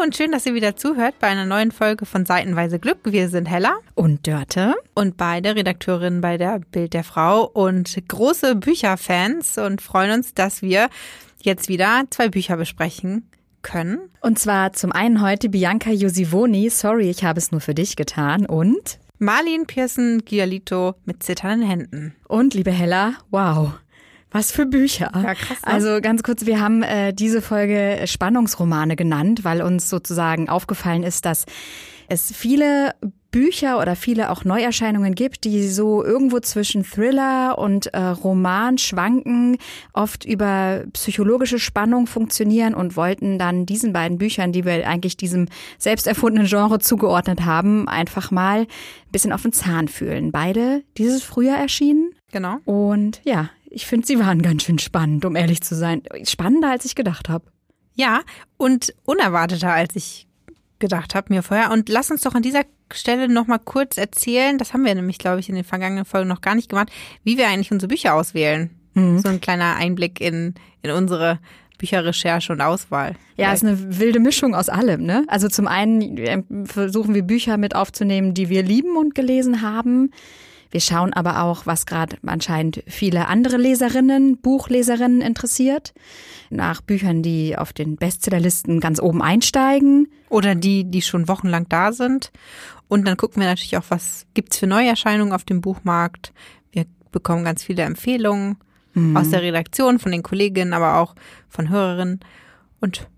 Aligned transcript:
Hallo 0.00 0.06
und 0.06 0.16
schön, 0.16 0.32
dass 0.32 0.46
ihr 0.46 0.54
wieder 0.54 0.76
zuhört 0.76 1.18
bei 1.18 1.26
einer 1.26 1.44
neuen 1.44 1.72
Folge 1.72 2.06
von 2.06 2.24
Seitenweise 2.24 2.78
Glück. 2.78 3.00
Wir 3.04 3.28
sind 3.28 3.44
Hella 3.44 3.76
und 3.94 4.26
Dörte 4.26 4.74
und 4.94 5.18
beide 5.18 5.56
Redakteurinnen 5.56 6.22
bei 6.22 6.38
der 6.38 6.60
Bild 6.72 6.94
der 6.94 7.04
Frau 7.04 7.44
und 7.44 7.94
große 8.08 8.54
Bücherfans 8.54 9.58
und 9.58 9.82
freuen 9.82 10.12
uns, 10.12 10.32
dass 10.32 10.62
wir 10.62 10.88
jetzt 11.42 11.68
wieder 11.68 12.04
zwei 12.08 12.30
Bücher 12.30 12.56
besprechen 12.56 13.28
können. 13.60 13.98
Und 14.22 14.38
zwar 14.38 14.72
zum 14.72 14.90
einen 14.90 15.20
heute 15.20 15.50
Bianca 15.50 15.90
Josivoni, 15.90 16.70
sorry, 16.70 17.10
ich 17.10 17.22
habe 17.24 17.38
es 17.38 17.52
nur 17.52 17.60
für 17.60 17.74
dich 17.74 17.94
getan 17.94 18.46
und 18.46 18.98
Marlene 19.18 19.66
Pearson 19.66 20.22
Gialito 20.24 20.94
mit 21.04 21.22
zitternden 21.22 21.68
Händen. 21.68 22.14
Und 22.26 22.54
liebe 22.54 22.70
Hella, 22.70 23.16
wow. 23.30 23.74
Was 24.30 24.52
für 24.52 24.66
Bücher. 24.66 25.10
Ja, 25.14 25.34
krass. 25.34 25.62
Ne? 25.62 25.72
Also 25.72 26.00
ganz 26.00 26.22
kurz, 26.22 26.46
wir 26.46 26.60
haben 26.60 26.82
äh, 26.82 27.12
diese 27.12 27.42
Folge 27.42 28.02
Spannungsromane 28.06 28.96
genannt, 28.96 29.44
weil 29.44 29.62
uns 29.62 29.90
sozusagen 29.90 30.48
aufgefallen 30.48 31.02
ist, 31.02 31.24
dass 31.24 31.46
es 32.08 32.32
viele 32.32 32.94
Bücher 33.30 33.78
oder 33.80 33.94
viele 33.94 34.30
auch 34.30 34.44
Neuerscheinungen 34.44 35.14
gibt, 35.14 35.44
die 35.44 35.68
so 35.68 36.04
irgendwo 36.04 36.40
zwischen 36.40 36.84
Thriller 36.84 37.58
und 37.58 37.86
äh, 37.94 37.98
Roman 37.98 38.78
schwanken, 38.78 39.56
oft 39.92 40.24
über 40.24 40.82
psychologische 40.92 41.60
Spannung 41.60 42.08
funktionieren 42.08 42.74
und 42.74 42.96
wollten 42.96 43.38
dann 43.38 43.66
diesen 43.66 43.92
beiden 43.92 44.18
Büchern, 44.18 44.50
die 44.50 44.64
wir 44.64 44.86
eigentlich 44.88 45.16
diesem 45.16 45.46
selbst 45.78 46.08
erfundenen 46.08 46.48
Genre 46.48 46.80
zugeordnet 46.80 47.44
haben, 47.44 47.88
einfach 47.88 48.32
mal 48.32 48.62
ein 48.62 48.66
bisschen 49.12 49.32
auf 49.32 49.42
den 49.42 49.52
Zahn 49.52 49.86
fühlen. 49.86 50.32
Beide 50.32 50.82
dieses 50.98 51.22
Frühjahr 51.22 51.58
erschienen. 51.58 52.10
Genau. 52.32 52.58
Und 52.64 53.20
ja, 53.24 53.50
ich 53.70 53.86
finde, 53.86 54.06
sie 54.06 54.18
waren 54.18 54.42
ganz 54.42 54.64
schön 54.64 54.78
spannend, 54.78 55.24
um 55.24 55.36
ehrlich 55.36 55.62
zu 55.62 55.74
sein. 55.74 56.02
Spannender, 56.24 56.70
als 56.70 56.84
ich 56.84 56.94
gedacht 56.94 57.28
habe. 57.28 57.46
Ja, 57.94 58.20
und 58.56 58.94
unerwarteter, 59.04 59.72
als 59.72 59.96
ich 59.96 60.26
gedacht 60.78 61.14
habe 61.14 61.32
mir 61.32 61.42
vorher. 61.42 61.70
Und 61.70 61.88
lass 61.88 62.10
uns 62.10 62.22
doch 62.22 62.34
an 62.34 62.42
dieser 62.42 62.62
Stelle 62.92 63.28
noch 63.28 63.46
mal 63.46 63.58
kurz 63.58 63.96
erzählen, 63.96 64.58
das 64.58 64.72
haben 64.72 64.84
wir 64.84 64.94
nämlich, 64.94 65.18
glaube 65.18 65.40
ich, 65.40 65.48
in 65.48 65.54
den 65.54 65.64
vergangenen 65.64 66.04
Folgen 66.04 66.28
noch 66.28 66.40
gar 66.40 66.54
nicht 66.54 66.68
gemacht, 66.68 66.90
wie 67.22 67.38
wir 67.38 67.48
eigentlich 67.48 67.70
unsere 67.70 67.88
Bücher 67.88 68.14
auswählen. 68.14 68.70
Mhm. 68.94 69.20
So 69.20 69.28
ein 69.28 69.40
kleiner 69.40 69.76
Einblick 69.76 70.20
in, 70.20 70.54
in 70.82 70.90
unsere 70.90 71.38
Bücherrecherche 71.78 72.52
und 72.52 72.60
Auswahl. 72.60 73.14
Ja, 73.36 73.52
es 73.52 73.62
ist 73.62 73.68
eine 73.68 73.98
wilde 73.98 74.20
Mischung 74.20 74.54
aus 74.54 74.68
allem. 74.68 75.04
Ne? 75.04 75.24
Also 75.28 75.48
zum 75.48 75.66
einen 75.66 76.18
äh, 76.18 76.42
versuchen 76.64 77.14
wir 77.14 77.22
Bücher 77.22 77.56
mit 77.56 77.74
aufzunehmen, 77.74 78.34
die 78.34 78.48
wir 78.48 78.62
lieben 78.62 78.96
und 78.96 79.14
gelesen 79.14 79.62
haben. 79.62 80.10
Wir 80.70 80.80
schauen 80.80 81.12
aber 81.12 81.42
auch, 81.42 81.66
was 81.66 81.84
gerade 81.86 82.16
anscheinend 82.24 82.82
viele 82.86 83.26
andere 83.26 83.56
Leserinnen, 83.56 84.38
Buchleserinnen 84.38 85.20
interessiert. 85.20 85.92
Nach 86.48 86.80
Büchern, 86.80 87.22
die 87.22 87.56
auf 87.56 87.72
den 87.72 87.96
Bestsellerlisten 87.96 88.80
ganz 88.80 89.00
oben 89.00 89.22
einsteigen. 89.22 90.08
Oder 90.28 90.54
die, 90.54 90.84
die 90.84 91.02
schon 91.02 91.26
wochenlang 91.26 91.68
da 91.68 91.92
sind. 91.92 92.30
Und 92.88 93.06
dann 93.06 93.16
gucken 93.16 93.42
wir 93.42 93.48
natürlich 93.48 93.76
auch, 93.76 93.84
was 93.88 94.26
gibt's 94.34 94.58
für 94.58 94.66
Neuerscheinungen 94.66 95.32
auf 95.32 95.44
dem 95.44 95.60
Buchmarkt. 95.60 96.32
Wir 96.72 96.86
bekommen 97.10 97.44
ganz 97.44 97.64
viele 97.64 97.82
Empfehlungen 97.82 98.56
mhm. 98.94 99.16
aus 99.16 99.30
der 99.30 99.42
Redaktion, 99.42 99.98
von 99.98 100.12
den 100.12 100.22
Kolleginnen, 100.22 100.72
aber 100.72 100.98
auch 100.98 101.14
von 101.48 101.68
Hörerinnen. 101.68 102.20
Und 102.80 103.08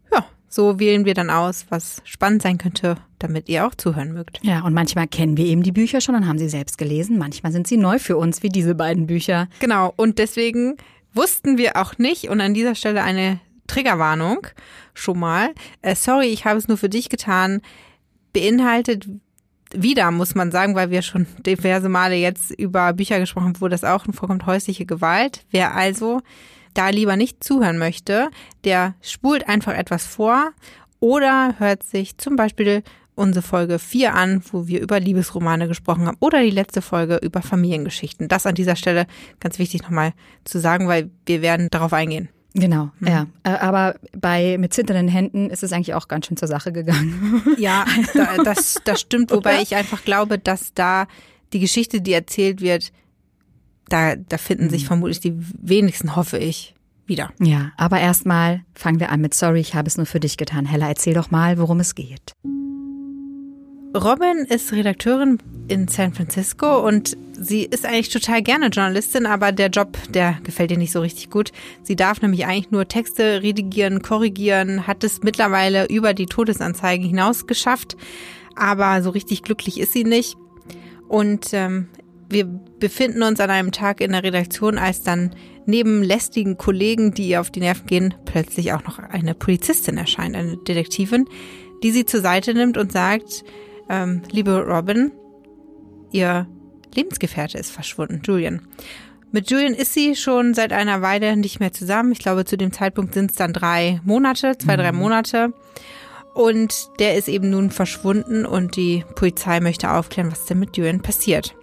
so 0.52 0.78
wählen 0.78 1.06
wir 1.06 1.14
dann 1.14 1.30
aus, 1.30 1.66
was 1.70 2.02
spannend 2.04 2.42
sein 2.42 2.58
könnte, 2.58 2.96
damit 3.18 3.48
ihr 3.48 3.66
auch 3.66 3.74
zuhören 3.74 4.12
mögt. 4.12 4.38
Ja, 4.42 4.60
und 4.62 4.74
manchmal 4.74 5.08
kennen 5.08 5.38
wir 5.38 5.46
eben 5.46 5.62
die 5.62 5.72
Bücher 5.72 6.02
schon 6.02 6.14
und 6.14 6.28
haben 6.28 6.38
sie 6.38 6.48
selbst 6.48 6.76
gelesen. 6.76 7.16
Manchmal 7.16 7.52
sind 7.52 7.66
sie 7.66 7.78
neu 7.78 7.98
für 7.98 8.18
uns, 8.18 8.42
wie 8.42 8.50
diese 8.50 8.74
beiden 8.74 9.06
Bücher. 9.06 9.48
Genau, 9.60 9.94
und 9.96 10.18
deswegen 10.18 10.76
wussten 11.14 11.56
wir 11.56 11.76
auch 11.76 11.96
nicht, 11.96 12.28
und 12.28 12.40
an 12.40 12.52
dieser 12.52 12.74
Stelle 12.74 13.02
eine 13.02 13.40
Triggerwarnung 13.66 14.46
schon 14.92 15.18
mal. 15.18 15.50
Äh, 15.80 15.94
sorry, 15.94 16.26
ich 16.26 16.44
habe 16.44 16.58
es 16.58 16.68
nur 16.68 16.76
für 16.76 16.90
dich 16.90 17.08
getan. 17.08 17.62
Beinhaltet 18.34 19.08
wieder, 19.74 20.10
muss 20.10 20.34
man 20.34 20.50
sagen, 20.50 20.74
weil 20.74 20.90
wir 20.90 21.00
schon 21.00 21.26
diverse 21.46 21.88
Male 21.88 22.16
jetzt 22.16 22.50
über 22.50 22.92
Bücher 22.92 23.18
gesprochen 23.18 23.46
haben, 23.46 23.60
wo 23.60 23.68
das 23.68 23.84
auch 23.84 24.04
vorkommt, 24.12 24.44
häusliche 24.44 24.84
Gewalt. 24.84 25.46
Wer 25.50 25.74
also 25.74 26.20
da 26.74 26.90
lieber 26.90 27.16
nicht 27.16 27.42
zuhören 27.42 27.78
möchte, 27.78 28.30
der 28.64 28.94
spult 29.00 29.48
einfach 29.48 29.74
etwas 29.74 30.04
vor 30.06 30.52
oder 31.00 31.56
hört 31.58 31.82
sich 31.82 32.16
zum 32.18 32.36
Beispiel 32.36 32.82
unsere 33.14 33.42
Folge 33.42 33.78
4 33.78 34.14
an, 34.14 34.42
wo 34.50 34.66
wir 34.66 34.80
über 34.80 34.98
Liebesromane 34.98 35.68
gesprochen 35.68 36.06
haben 36.06 36.16
oder 36.20 36.42
die 36.42 36.50
letzte 36.50 36.82
Folge 36.82 37.16
über 37.16 37.42
Familiengeschichten. 37.42 38.28
Das 38.28 38.46
an 38.46 38.54
dieser 38.54 38.76
Stelle 38.76 39.06
ganz 39.40 39.58
wichtig 39.58 39.82
nochmal 39.82 40.12
zu 40.44 40.58
sagen, 40.58 40.88
weil 40.88 41.10
wir 41.26 41.42
werden 41.42 41.68
darauf 41.70 41.92
eingehen. 41.92 42.28
Genau, 42.54 42.90
mhm. 43.00 43.08
ja. 43.08 43.26
Äh, 43.44 43.50
aber 43.50 43.96
bei 44.16 44.58
mit 44.58 44.74
zitternden 44.74 45.08
Händen 45.08 45.50
ist 45.50 45.62
es 45.62 45.72
eigentlich 45.72 45.94
auch 45.94 46.08
ganz 46.08 46.26
schön 46.26 46.36
zur 46.36 46.48
Sache 46.48 46.72
gegangen. 46.72 47.42
Ja, 47.58 47.84
das, 48.44 48.80
das 48.84 49.00
stimmt, 49.00 49.30
wobei 49.30 49.62
ich 49.62 49.74
einfach 49.76 50.04
glaube, 50.04 50.38
dass 50.38 50.74
da 50.74 51.06
die 51.52 51.60
Geschichte, 51.60 52.00
die 52.00 52.12
erzählt 52.12 52.60
wird, 52.60 52.92
da, 53.92 54.16
da 54.16 54.38
finden 54.38 54.70
sich 54.70 54.84
mhm. 54.84 54.88
vermutlich 54.88 55.20
die 55.20 55.34
wenigsten, 55.60 56.16
hoffe 56.16 56.38
ich, 56.38 56.74
wieder. 57.06 57.32
Ja, 57.40 57.72
aber 57.76 58.00
erstmal 58.00 58.62
fangen 58.74 59.00
wir 59.00 59.10
an 59.10 59.20
mit 59.20 59.34
Sorry, 59.34 59.60
ich 59.60 59.74
habe 59.74 59.88
es 59.88 59.96
nur 59.96 60.06
für 60.06 60.20
dich 60.20 60.36
getan. 60.36 60.64
Hella, 60.66 60.88
erzähl 60.88 61.14
doch 61.14 61.30
mal, 61.30 61.58
worum 61.58 61.80
es 61.80 61.94
geht. 61.94 62.32
Robin 63.94 64.46
ist 64.48 64.72
Redakteurin 64.72 65.38
in 65.68 65.86
San 65.86 66.14
Francisco 66.14 66.80
und 66.86 67.14
sie 67.38 67.64
ist 67.64 67.84
eigentlich 67.84 68.08
total 68.08 68.40
gerne 68.40 68.68
Journalistin, 68.68 69.26
aber 69.26 69.52
der 69.52 69.68
Job, 69.68 69.98
der 70.08 70.38
gefällt 70.44 70.70
ihr 70.70 70.78
nicht 70.78 70.92
so 70.92 71.00
richtig 71.00 71.28
gut. 71.28 71.52
Sie 71.82 71.94
darf 71.94 72.22
nämlich 72.22 72.46
eigentlich 72.46 72.70
nur 72.70 72.88
Texte 72.88 73.42
redigieren, 73.42 74.00
korrigieren, 74.00 74.86
hat 74.86 75.04
es 75.04 75.22
mittlerweile 75.22 75.88
über 75.88 76.14
die 76.14 76.24
Todesanzeigen 76.24 77.06
hinaus 77.06 77.46
geschafft, 77.46 77.98
aber 78.56 79.02
so 79.02 79.10
richtig 79.10 79.42
glücklich 79.42 79.78
ist 79.78 79.92
sie 79.92 80.04
nicht. 80.04 80.38
Und 81.08 81.52
ähm, 81.52 81.88
wir 82.32 82.46
befinden 82.46 83.22
uns 83.22 83.40
an 83.40 83.50
einem 83.50 83.72
Tag 83.72 84.00
in 84.00 84.12
der 84.12 84.24
Redaktion, 84.24 84.78
als 84.78 85.02
dann 85.02 85.34
neben 85.66 86.02
lästigen 86.02 86.56
Kollegen, 86.56 87.12
die 87.14 87.28
ihr 87.28 87.40
auf 87.40 87.50
die 87.50 87.60
Nerven 87.60 87.86
gehen, 87.86 88.14
plötzlich 88.24 88.72
auch 88.72 88.84
noch 88.84 88.98
eine 88.98 89.34
Polizistin 89.34 89.96
erscheint, 89.96 90.34
eine 90.34 90.56
Detektivin, 90.56 91.26
die 91.82 91.90
sie 91.90 92.04
zur 92.04 92.20
Seite 92.20 92.54
nimmt 92.54 92.76
und 92.76 92.92
sagt, 92.92 93.44
ähm, 93.88 94.22
liebe 94.30 94.64
Robin, 94.66 95.12
ihr 96.10 96.46
Lebensgefährte 96.94 97.58
ist 97.58 97.70
verschwunden, 97.70 98.22
Julian. 98.24 98.62
Mit 99.30 99.50
Julian 99.50 99.74
ist 99.74 99.94
sie 99.94 100.14
schon 100.14 100.52
seit 100.52 100.72
einer 100.72 101.00
Weile 101.00 101.36
nicht 101.36 101.58
mehr 101.58 101.72
zusammen. 101.72 102.12
Ich 102.12 102.18
glaube, 102.18 102.44
zu 102.44 102.58
dem 102.58 102.72
Zeitpunkt 102.72 103.14
sind 103.14 103.30
es 103.30 103.36
dann 103.36 103.54
drei 103.54 104.00
Monate, 104.04 104.58
zwei, 104.58 104.76
drei 104.76 104.92
mhm. 104.92 104.98
Monate. 104.98 105.54
Und 106.34 106.88
der 106.98 107.16
ist 107.16 107.28
eben 107.28 107.50
nun 107.50 107.70
verschwunden 107.70 108.44
und 108.44 108.76
die 108.76 109.04
Polizei 109.14 109.60
möchte 109.60 109.90
aufklären, 109.90 110.30
was 110.30 110.44
denn 110.44 110.58
mit 110.58 110.76
Julian 110.76 111.00
passiert. 111.00 111.54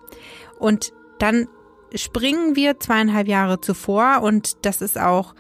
Und 0.60 0.94
dann 1.18 1.48
springen 1.96 2.56
wir 2.56 2.80
zweieinhalb 2.80 3.28
Jahre 3.28 3.62
zuvor 3.62 4.22
und 4.22 4.66
das 4.66 4.82
ist 4.82 5.00
auch 5.00 5.34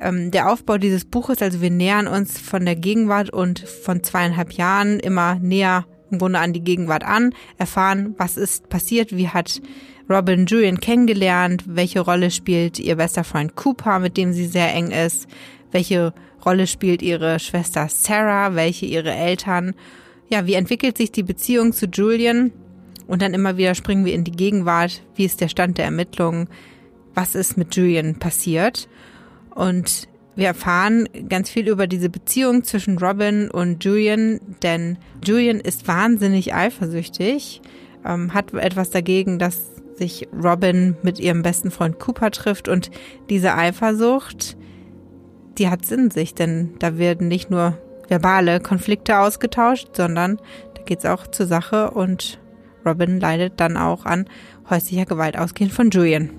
ähm, 0.00 0.30
der 0.30 0.50
Aufbau 0.50 0.78
dieses 0.78 1.04
Buches. 1.04 1.40
Also 1.42 1.60
wir 1.60 1.70
nähern 1.70 2.08
uns 2.08 2.38
von 2.38 2.64
der 2.64 2.76
Gegenwart 2.76 3.30
und 3.30 3.60
von 3.60 4.02
zweieinhalb 4.02 4.52
Jahren 4.52 4.98
immer 4.98 5.36
näher 5.36 5.86
im 6.10 6.18
Grunde 6.18 6.38
an 6.38 6.52
die 6.52 6.62
Gegenwart 6.62 7.04
an, 7.04 7.34
erfahren, 7.58 8.14
was 8.18 8.36
ist 8.36 8.68
passiert, 8.68 9.16
wie 9.16 9.28
hat 9.28 9.60
Robin 10.08 10.46
Julian 10.46 10.78
kennengelernt, 10.78 11.64
welche 11.66 12.00
Rolle 12.00 12.30
spielt 12.30 12.78
ihr 12.78 12.96
bester 12.96 13.24
Freund 13.24 13.56
Cooper, 13.56 13.98
mit 13.98 14.16
dem 14.16 14.32
sie 14.32 14.46
sehr 14.46 14.72
eng 14.74 14.90
ist, 14.90 15.26
welche 15.70 16.12
Rolle 16.44 16.66
spielt 16.66 17.02
ihre 17.02 17.38
Schwester 17.38 17.88
Sarah, 17.88 18.54
welche 18.54 18.86
ihre 18.86 19.12
Eltern. 19.12 19.74
Ja, 20.28 20.46
wie 20.46 20.54
entwickelt 20.54 20.98
sich 20.98 21.10
die 21.10 21.22
Beziehung 21.22 21.72
zu 21.72 21.86
Julian? 21.86 22.52
Und 23.06 23.22
dann 23.22 23.34
immer 23.34 23.56
wieder 23.56 23.74
springen 23.74 24.04
wir 24.04 24.14
in 24.14 24.24
die 24.24 24.32
Gegenwart. 24.32 25.02
Wie 25.14 25.24
ist 25.24 25.40
der 25.40 25.48
Stand 25.48 25.78
der 25.78 25.84
Ermittlungen? 25.86 26.48
Was 27.14 27.34
ist 27.34 27.56
mit 27.56 27.76
Julian 27.76 28.18
passiert? 28.18 28.88
Und 29.54 30.08
wir 30.36 30.48
erfahren 30.48 31.08
ganz 31.28 31.48
viel 31.48 31.68
über 31.68 31.86
diese 31.86 32.08
Beziehung 32.08 32.64
zwischen 32.64 32.98
Robin 32.98 33.50
und 33.50 33.84
Julian, 33.84 34.40
denn 34.62 34.98
Julian 35.24 35.60
ist 35.60 35.86
wahnsinnig 35.86 36.54
eifersüchtig, 36.54 37.62
ähm, 38.04 38.34
hat 38.34 38.52
etwas 38.52 38.90
dagegen, 38.90 39.38
dass 39.38 39.60
sich 39.96 40.26
Robin 40.32 40.96
mit 41.02 41.20
ihrem 41.20 41.42
besten 41.42 41.70
Freund 41.70 42.00
Cooper 42.00 42.32
trifft 42.32 42.68
und 42.68 42.90
diese 43.30 43.54
Eifersucht, 43.54 44.56
die 45.58 45.68
hat 45.68 45.86
Sinn 45.86 46.10
sich, 46.10 46.34
denn 46.34 46.74
da 46.80 46.98
werden 46.98 47.28
nicht 47.28 47.50
nur 47.50 47.78
verbale 48.08 48.58
Konflikte 48.58 49.20
ausgetauscht, 49.20 49.90
sondern 49.96 50.38
da 50.74 50.82
geht's 50.82 51.06
auch 51.06 51.28
zur 51.28 51.46
Sache 51.46 51.92
und 51.92 52.40
Robin 52.84 53.20
leidet 53.20 53.54
dann 53.58 53.76
auch 53.76 54.04
an 54.04 54.26
häuslicher 54.68 55.04
Gewalt 55.04 55.38
ausgehend 55.38 55.72
von 55.72 55.90
Julian. 55.90 56.30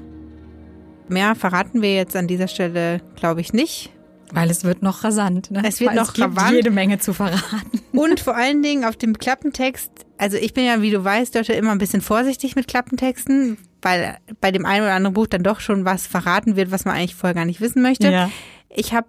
Mehr 1.07 1.36
verraten 1.36 1.81
wir 1.81 1.94
jetzt 1.94 2.15
an 2.15 2.27
dieser 2.27 2.47
Stelle, 2.47 3.01
glaube 3.15 3.42
ich, 3.42 3.53
nicht. 3.53 3.92
Weil 4.31 4.50
es 4.50 4.63
wird 4.63 4.81
noch 4.81 5.03
rasant. 5.03 5.51
Ne? 5.51 5.62
Es 5.65 5.80
wird 5.80 5.92
Weil 5.92 5.97
noch 5.97 6.07
es 6.09 6.13
gibt 6.13 6.36
rasant. 6.36 6.56
jede 6.56 6.71
Menge 6.71 6.97
zu 6.97 7.13
verraten. 7.13 7.81
Und 7.94 8.19
vor 8.19 8.36
allen 8.36 8.63
Dingen 8.63 8.83
auf 8.83 8.95
dem 8.95 9.18
Klappentext, 9.18 9.92
also 10.18 10.38
ich 10.38 10.53
bin 10.53 10.65
ja, 10.65 10.81
wie 10.81 10.89
du 10.89 11.03
weißt, 11.03 11.36
Dörte, 11.36 11.53
immer 11.53 11.71
ein 11.71 11.77
bisschen 11.77 12.01
vorsichtig 12.01 12.56
mit 12.56 12.68
Klappentexten, 12.68 13.57
weil 13.83 14.18
bei 14.42 14.51
dem 14.51 14.65
einen 14.65 14.83
oder 14.83 14.94
anderen 14.94 15.13
Buch 15.13 15.27
dann 15.27 15.44
doch 15.44 15.59
schon 15.59 15.86
was 15.86 16.07
verraten 16.07 16.56
wird, 16.56 16.71
was 16.71 16.86
man 16.86 16.95
eigentlich 16.95 17.15
vorher 17.15 17.36
gar 17.36 17.45
nicht 17.45 17.62
wissen 17.62 17.83
möchte. 17.83 18.12
Ja. 18.12 18.31
Ich 18.69 18.94
habe 18.94 19.07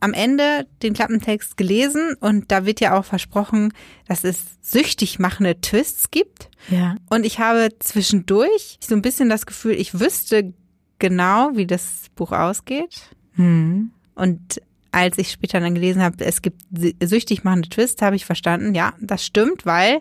am 0.00 0.12
Ende 0.12 0.66
den 0.82 0.94
Klappentext 0.94 1.56
gelesen 1.56 2.14
und 2.20 2.50
da 2.50 2.66
wird 2.66 2.80
ja 2.80 2.98
auch 2.98 3.04
versprochen, 3.04 3.72
dass 4.06 4.24
es 4.24 4.42
süchtig 4.62 5.18
machende 5.18 5.60
Twists 5.60 6.10
gibt. 6.10 6.50
Ja. 6.68 6.96
Und 7.10 7.24
ich 7.24 7.38
habe 7.38 7.68
zwischendurch 7.78 8.78
so 8.80 8.94
ein 8.94 9.02
bisschen 9.02 9.28
das 9.28 9.46
Gefühl, 9.46 9.72
ich 9.72 9.98
wüsste 9.98 10.54
genau, 10.98 11.50
wie 11.54 11.66
das 11.66 12.06
Buch 12.14 12.32
ausgeht. 12.32 13.10
Hm. 13.34 13.90
Und 14.14 14.60
als 14.92 15.18
ich 15.18 15.30
später 15.30 15.60
dann 15.60 15.74
gelesen 15.74 16.02
habe, 16.02 16.24
es 16.24 16.40
gibt 16.40 16.62
süchtig 17.02 17.44
machende 17.44 17.68
Twists, 17.68 18.00
habe 18.00 18.16
ich 18.16 18.24
verstanden, 18.24 18.74
ja, 18.74 18.94
das 19.00 19.24
stimmt, 19.24 19.66
weil 19.66 20.00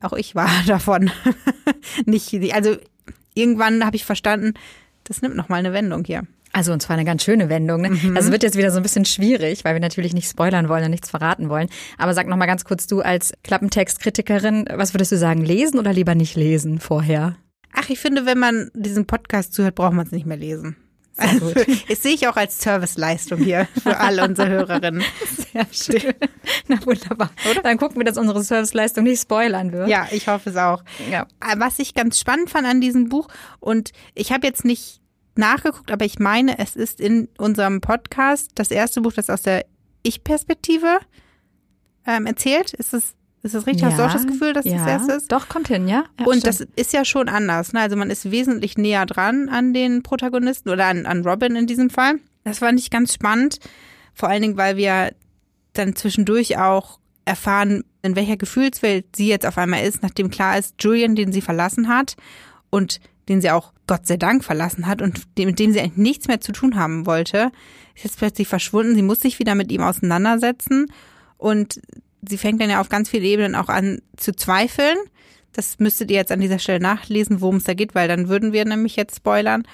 auch 0.00 0.12
ich 0.12 0.34
war 0.34 0.50
davon 0.66 1.10
nicht, 2.04 2.34
also 2.52 2.76
irgendwann 3.34 3.84
habe 3.84 3.96
ich 3.96 4.04
verstanden, 4.04 4.54
das 5.04 5.22
nimmt 5.22 5.36
nochmal 5.36 5.60
eine 5.60 5.72
Wendung 5.72 6.04
hier. 6.04 6.26
Also 6.56 6.72
und 6.72 6.80
zwar 6.80 6.94
eine 6.94 7.04
ganz 7.04 7.24
schöne 7.24 7.48
Wendung. 7.48 7.80
Ne? 7.80 7.90
Mhm. 7.90 8.16
Also 8.16 8.30
wird 8.30 8.44
jetzt 8.44 8.56
wieder 8.56 8.70
so 8.70 8.76
ein 8.78 8.82
bisschen 8.84 9.04
schwierig, 9.04 9.64
weil 9.64 9.74
wir 9.74 9.80
natürlich 9.80 10.14
nicht 10.14 10.30
spoilern 10.30 10.68
wollen 10.68 10.84
und 10.84 10.90
nichts 10.92 11.10
verraten 11.10 11.48
wollen. 11.48 11.68
Aber 11.98 12.14
sag 12.14 12.28
noch 12.28 12.36
mal 12.36 12.46
ganz 12.46 12.64
kurz, 12.64 12.86
du 12.86 13.00
als 13.00 13.32
Klappentextkritikerin, 13.42 14.66
was 14.74 14.94
würdest 14.94 15.12
du 15.12 15.16
sagen, 15.18 15.44
lesen 15.44 15.78
oder 15.78 15.92
lieber 15.92 16.14
nicht 16.14 16.36
lesen 16.36 16.78
vorher? 16.78 17.36
Ach, 17.72 17.90
ich 17.90 17.98
finde, 17.98 18.24
wenn 18.24 18.38
man 18.38 18.70
diesen 18.72 19.04
Podcast 19.06 19.52
zuhört, 19.52 19.74
braucht 19.74 19.94
man 19.94 20.06
es 20.06 20.12
nicht 20.12 20.26
mehr 20.26 20.36
lesen. 20.36 20.76
Sehr 21.16 21.28
Also, 21.28 21.46
gut. 21.52 21.66
das 21.88 22.02
sehe 22.02 22.14
ich 22.14 22.28
auch 22.28 22.36
als 22.36 22.60
Serviceleistung 22.60 23.40
hier 23.40 23.66
für 23.82 23.98
alle 23.98 24.24
unsere 24.24 24.48
Hörerinnen. 24.48 25.02
Sehr 25.52 25.66
schön. 25.72 26.14
Na 26.68 26.78
wunderbar. 26.86 27.30
Dann 27.62 27.78
gucken 27.78 27.98
wir, 27.98 28.04
dass 28.04 28.16
unsere 28.16 28.42
Serviceleistung 28.42 29.04
nicht 29.04 29.20
spoilern 29.22 29.72
wird. 29.72 29.88
Ja, 29.88 30.06
ich 30.12 30.28
hoffe 30.28 30.50
es 30.50 30.56
auch. 30.56 30.82
ja. 31.10 31.26
Was 31.56 31.78
ich 31.78 31.94
ganz 31.94 32.18
spannend 32.20 32.50
fand 32.50 32.66
an 32.66 32.80
diesem 32.80 33.08
Buch 33.08 33.28
und 33.60 33.90
ich 34.14 34.32
habe 34.32 34.46
jetzt 34.46 34.64
nicht 34.64 35.00
nachgeguckt, 35.38 35.90
aber 35.90 36.04
ich 36.04 36.18
meine, 36.18 36.58
es 36.58 36.76
ist 36.76 37.00
in 37.00 37.28
unserem 37.38 37.80
Podcast 37.80 38.52
das 38.54 38.70
erste 38.70 39.00
Buch, 39.00 39.12
das 39.12 39.30
aus 39.30 39.42
der 39.42 39.64
Ich-Perspektive 40.02 41.00
ähm, 42.06 42.26
erzählt. 42.26 42.72
Ist 42.74 42.94
es 42.94 43.14
ist 43.44 43.54
das 43.54 43.66
richtig? 43.66 43.84
Hast 43.84 43.98
du 43.98 44.06
auch 44.06 44.12
das 44.12 44.26
Gefühl, 44.26 44.54
dass 44.54 44.64
ja. 44.64 44.78
das 44.78 44.86
erste 44.86 45.12
ist? 45.12 45.30
Doch, 45.30 45.50
kommt 45.50 45.68
hin, 45.68 45.86
ja. 45.86 46.04
ja 46.18 46.24
Und 46.24 46.38
stimmt. 46.38 46.46
das 46.46 46.66
ist 46.76 46.94
ja 46.94 47.04
schon 47.04 47.28
anders. 47.28 47.74
Ne? 47.74 47.80
Also 47.80 47.94
man 47.94 48.08
ist 48.08 48.30
wesentlich 48.30 48.78
näher 48.78 49.04
dran 49.04 49.50
an 49.50 49.74
den 49.74 50.02
Protagonisten 50.02 50.70
oder 50.70 50.86
an, 50.86 51.04
an 51.04 51.22
Robin 51.26 51.54
in 51.54 51.66
diesem 51.66 51.90
Fall. 51.90 52.14
Das 52.44 52.60
fand 52.60 52.80
ich 52.80 52.88
ganz 52.88 53.12
spannend. 53.12 53.58
Vor 54.14 54.30
allen 54.30 54.40
Dingen, 54.40 54.56
weil 54.56 54.78
wir 54.78 55.12
dann 55.74 55.94
zwischendurch 55.94 56.56
auch 56.56 56.98
erfahren, 57.26 57.84
in 58.00 58.16
welcher 58.16 58.38
Gefühlswelt 58.38 59.14
sie 59.14 59.28
jetzt 59.28 59.44
auf 59.44 59.58
einmal 59.58 59.84
ist, 59.84 60.02
nachdem 60.02 60.30
klar 60.30 60.58
ist, 60.58 60.76
Julian, 60.80 61.14
den 61.14 61.30
sie 61.30 61.42
verlassen 61.42 61.88
hat 61.88 62.16
und 62.70 62.98
den 63.28 63.40
sie 63.40 63.50
auch 63.50 63.72
Gott 63.86 64.06
sei 64.06 64.16
Dank 64.16 64.44
verlassen 64.44 64.86
hat 64.86 65.02
und 65.02 65.20
mit 65.38 65.58
dem 65.58 65.72
sie 65.72 65.80
eigentlich 65.80 65.96
nichts 65.96 66.28
mehr 66.28 66.40
zu 66.40 66.52
tun 66.52 66.76
haben 66.76 67.06
wollte, 67.06 67.50
ist 67.94 68.04
jetzt 68.04 68.18
plötzlich 68.18 68.48
verschwunden. 68.48 68.94
Sie 68.94 69.02
muss 69.02 69.20
sich 69.20 69.38
wieder 69.38 69.54
mit 69.54 69.70
ihm 69.70 69.82
auseinandersetzen 69.82 70.86
und 71.36 71.80
sie 72.28 72.38
fängt 72.38 72.60
dann 72.60 72.70
ja 72.70 72.80
auf 72.80 72.88
ganz 72.88 73.08
vielen 73.08 73.24
Ebenen 73.24 73.54
auch 73.54 73.68
an 73.68 74.00
zu 74.16 74.34
zweifeln. 74.34 74.96
Das 75.52 75.78
müsstet 75.78 76.10
ihr 76.10 76.16
jetzt 76.16 76.32
an 76.32 76.40
dieser 76.40 76.58
Stelle 76.58 76.80
nachlesen, 76.80 77.40
worum 77.40 77.56
es 77.56 77.64
da 77.64 77.74
geht, 77.74 77.94
weil 77.94 78.08
dann 78.08 78.28
würden 78.28 78.52
wir 78.52 78.64
nämlich 78.64 78.96
jetzt 78.96 79.16
spoilern. 79.16 79.64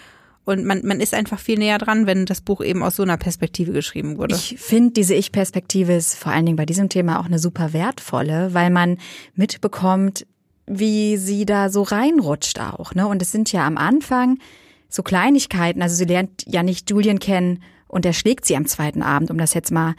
Und 0.44 0.64
man, 0.64 0.85
man 0.85 1.00
ist 1.00 1.14
einfach 1.14 1.38
viel 1.38 1.58
näher 1.58 1.79
dran, 1.79 2.06
wenn 2.06 2.26
das 2.26 2.41
Buch 2.41 2.62
eben 2.62 2.82
aus 2.82 2.96
so 2.96 3.03
einer 3.03 3.17
Perspektive 3.17 3.73
geschrieben 3.73 4.17
wurde. 4.17 4.35
Ich 4.35 4.56
finde, 4.58 4.93
diese 4.93 5.14
Ich-Perspektive 5.14 5.94
ist 5.94 6.17
vor 6.17 6.32
allen 6.32 6.46
Dingen 6.46 6.56
bei 6.56 6.67
diesem 6.67 6.88
Thema 6.88 7.20
auch 7.20 7.26
eine 7.26 7.38
super 7.38 7.73
wertvolle, 7.73 8.53
weil 8.53 8.70
man 8.70 8.99
mitbekommt, 9.35 10.26
wie 10.66 11.16
sie 11.16 11.46
da 11.46 11.70
so 11.70 11.82
reinrutscht 11.82 12.60
auch. 12.60 12.94
Ne? 12.94 13.06
Und 13.06 13.22
es 13.22 13.32
sind 13.32 13.52
ja 13.52 13.66
am 13.66 13.76
Anfang 13.76 14.38
so 14.88 15.02
Kleinigkeiten. 15.02 15.82
Also 15.82 15.96
sie 15.96 16.04
lernt 16.04 16.44
ja 16.46 16.62
nicht 16.62 16.90
Julian 16.90 17.18
kennen 17.18 17.62
und 17.88 18.06
er 18.06 18.12
schlägt 18.12 18.44
sie 18.44 18.56
am 18.56 18.66
zweiten 18.66 19.02
Abend, 19.02 19.30
um 19.30 19.38
das 19.38 19.54
jetzt 19.54 19.72
mal 19.72 19.94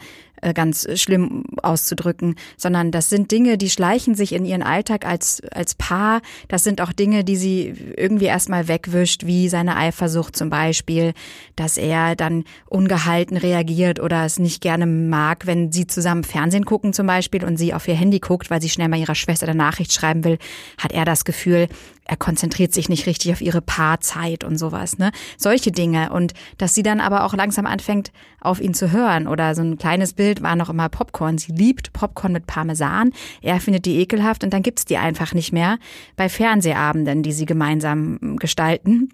ganz 0.54 0.86
schlimm 1.00 1.44
auszudrücken, 1.62 2.34
sondern 2.56 2.90
das 2.90 3.08
sind 3.08 3.30
Dinge, 3.30 3.56
die 3.56 3.70
schleichen 3.70 4.14
sich 4.14 4.32
in 4.32 4.44
ihren 4.44 4.62
Alltag 4.62 5.06
als, 5.06 5.40
als 5.52 5.74
Paar. 5.74 6.20
Das 6.48 6.64
sind 6.64 6.80
auch 6.80 6.92
Dinge, 6.92 7.22
die 7.22 7.36
sie 7.36 7.74
irgendwie 7.96 8.24
erstmal 8.24 8.66
wegwischt, 8.66 9.24
wie 9.24 9.48
seine 9.48 9.76
Eifersucht 9.76 10.36
zum 10.36 10.50
Beispiel, 10.50 11.14
dass 11.54 11.76
er 11.78 12.16
dann 12.16 12.44
ungehalten 12.66 13.36
reagiert 13.36 14.00
oder 14.00 14.24
es 14.24 14.40
nicht 14.40 14.60
gerne 14.60 14.86
mag, 14.86 15.46
wenn 15.46 15.70
sie 15.70 15.86
zusammen 15.86 16.24
Fernsehen 16.24 16.64
gucken 16.64 16.92
zum 16.92 17.06
Beispiel 17.06 17.44
und 17.44 17.56
sie 17.56 17.72
auf 17.72 17.86
ihr 17.86 17.94
Handy 17.94 18.18
guckt, 18.18 18.50
weil 18.50 18.60
sie 18.60 18.68
schnell 18.68 18.88
mal 18.88 18.98
ihrer 18.98 19.14
Schwester 19.14 19.46
eine 19.46 19.56
Nachricht 19.56 19.92
schreiben 19.92 20.24
will, 20.24 20.38
hat 20.78 20.92
er 20.92 21.04
das 21.04 21.24
Gefühl, 21.24 21.68
er 22.04 22.16
konzentriert 22.16 22.74
sich 22.74 22.88
nicht 22.88 23.06
richtig 23.06 23.32
auf 23.32 23.40
ihre 23.40 23.62
Paarzeit 23.62 24.42
und 24.42 24.58
sowas, 24.58 24.98
ne? 24.98 25.12
Solche 25.38 25.70
Dinge. 25.70 26.12
Und 26.12 26.34
dass 26.58 26.74
sie 26.74 26.82
dann 26.82 27.00
aber 27.00 27.24
auch 27.24 27.34
langsam 27.34 27.64
anfängt, 27.64 28.10
auf 28.42 28.60
ihn 28.60 28.74
zu 28.74 28.92
hören. 28.92 29.26
Oder 29.26 29.54
so 29.54 29.62
ein 29.62 29.78
kleines 29.78 30.12
Bild 30.12 30.42
war 30.42 30.56
noch 30.56 30.68
immer 30.68 30.88
Popcorn. 30.88 31.38
Sie 31.38 31.52
liebt 31.52 31.92
Popcorn 31.92 32.32
mit 32.32 32.46
Parmesan. 32.46 33.12
Er 33.40 33.60
findet 33.60 33.86
die 33.86 34.00
ekelhaft 34.00 34.44
und 34.44 34.52
dann 34.52 34.62
gibt's 34.62 34.84
die 34.84 34.98
einfach 34.98 35.32
nicht 35.34 35.52
mehr 35.52 35.78
bei 36.16 36.28
Fernsehabenden, 36.28 37.22
die 37.22 37.32
sie 37.32 37.46
gemeinsam 37.46 38.36
gestalten. 38.38 39.10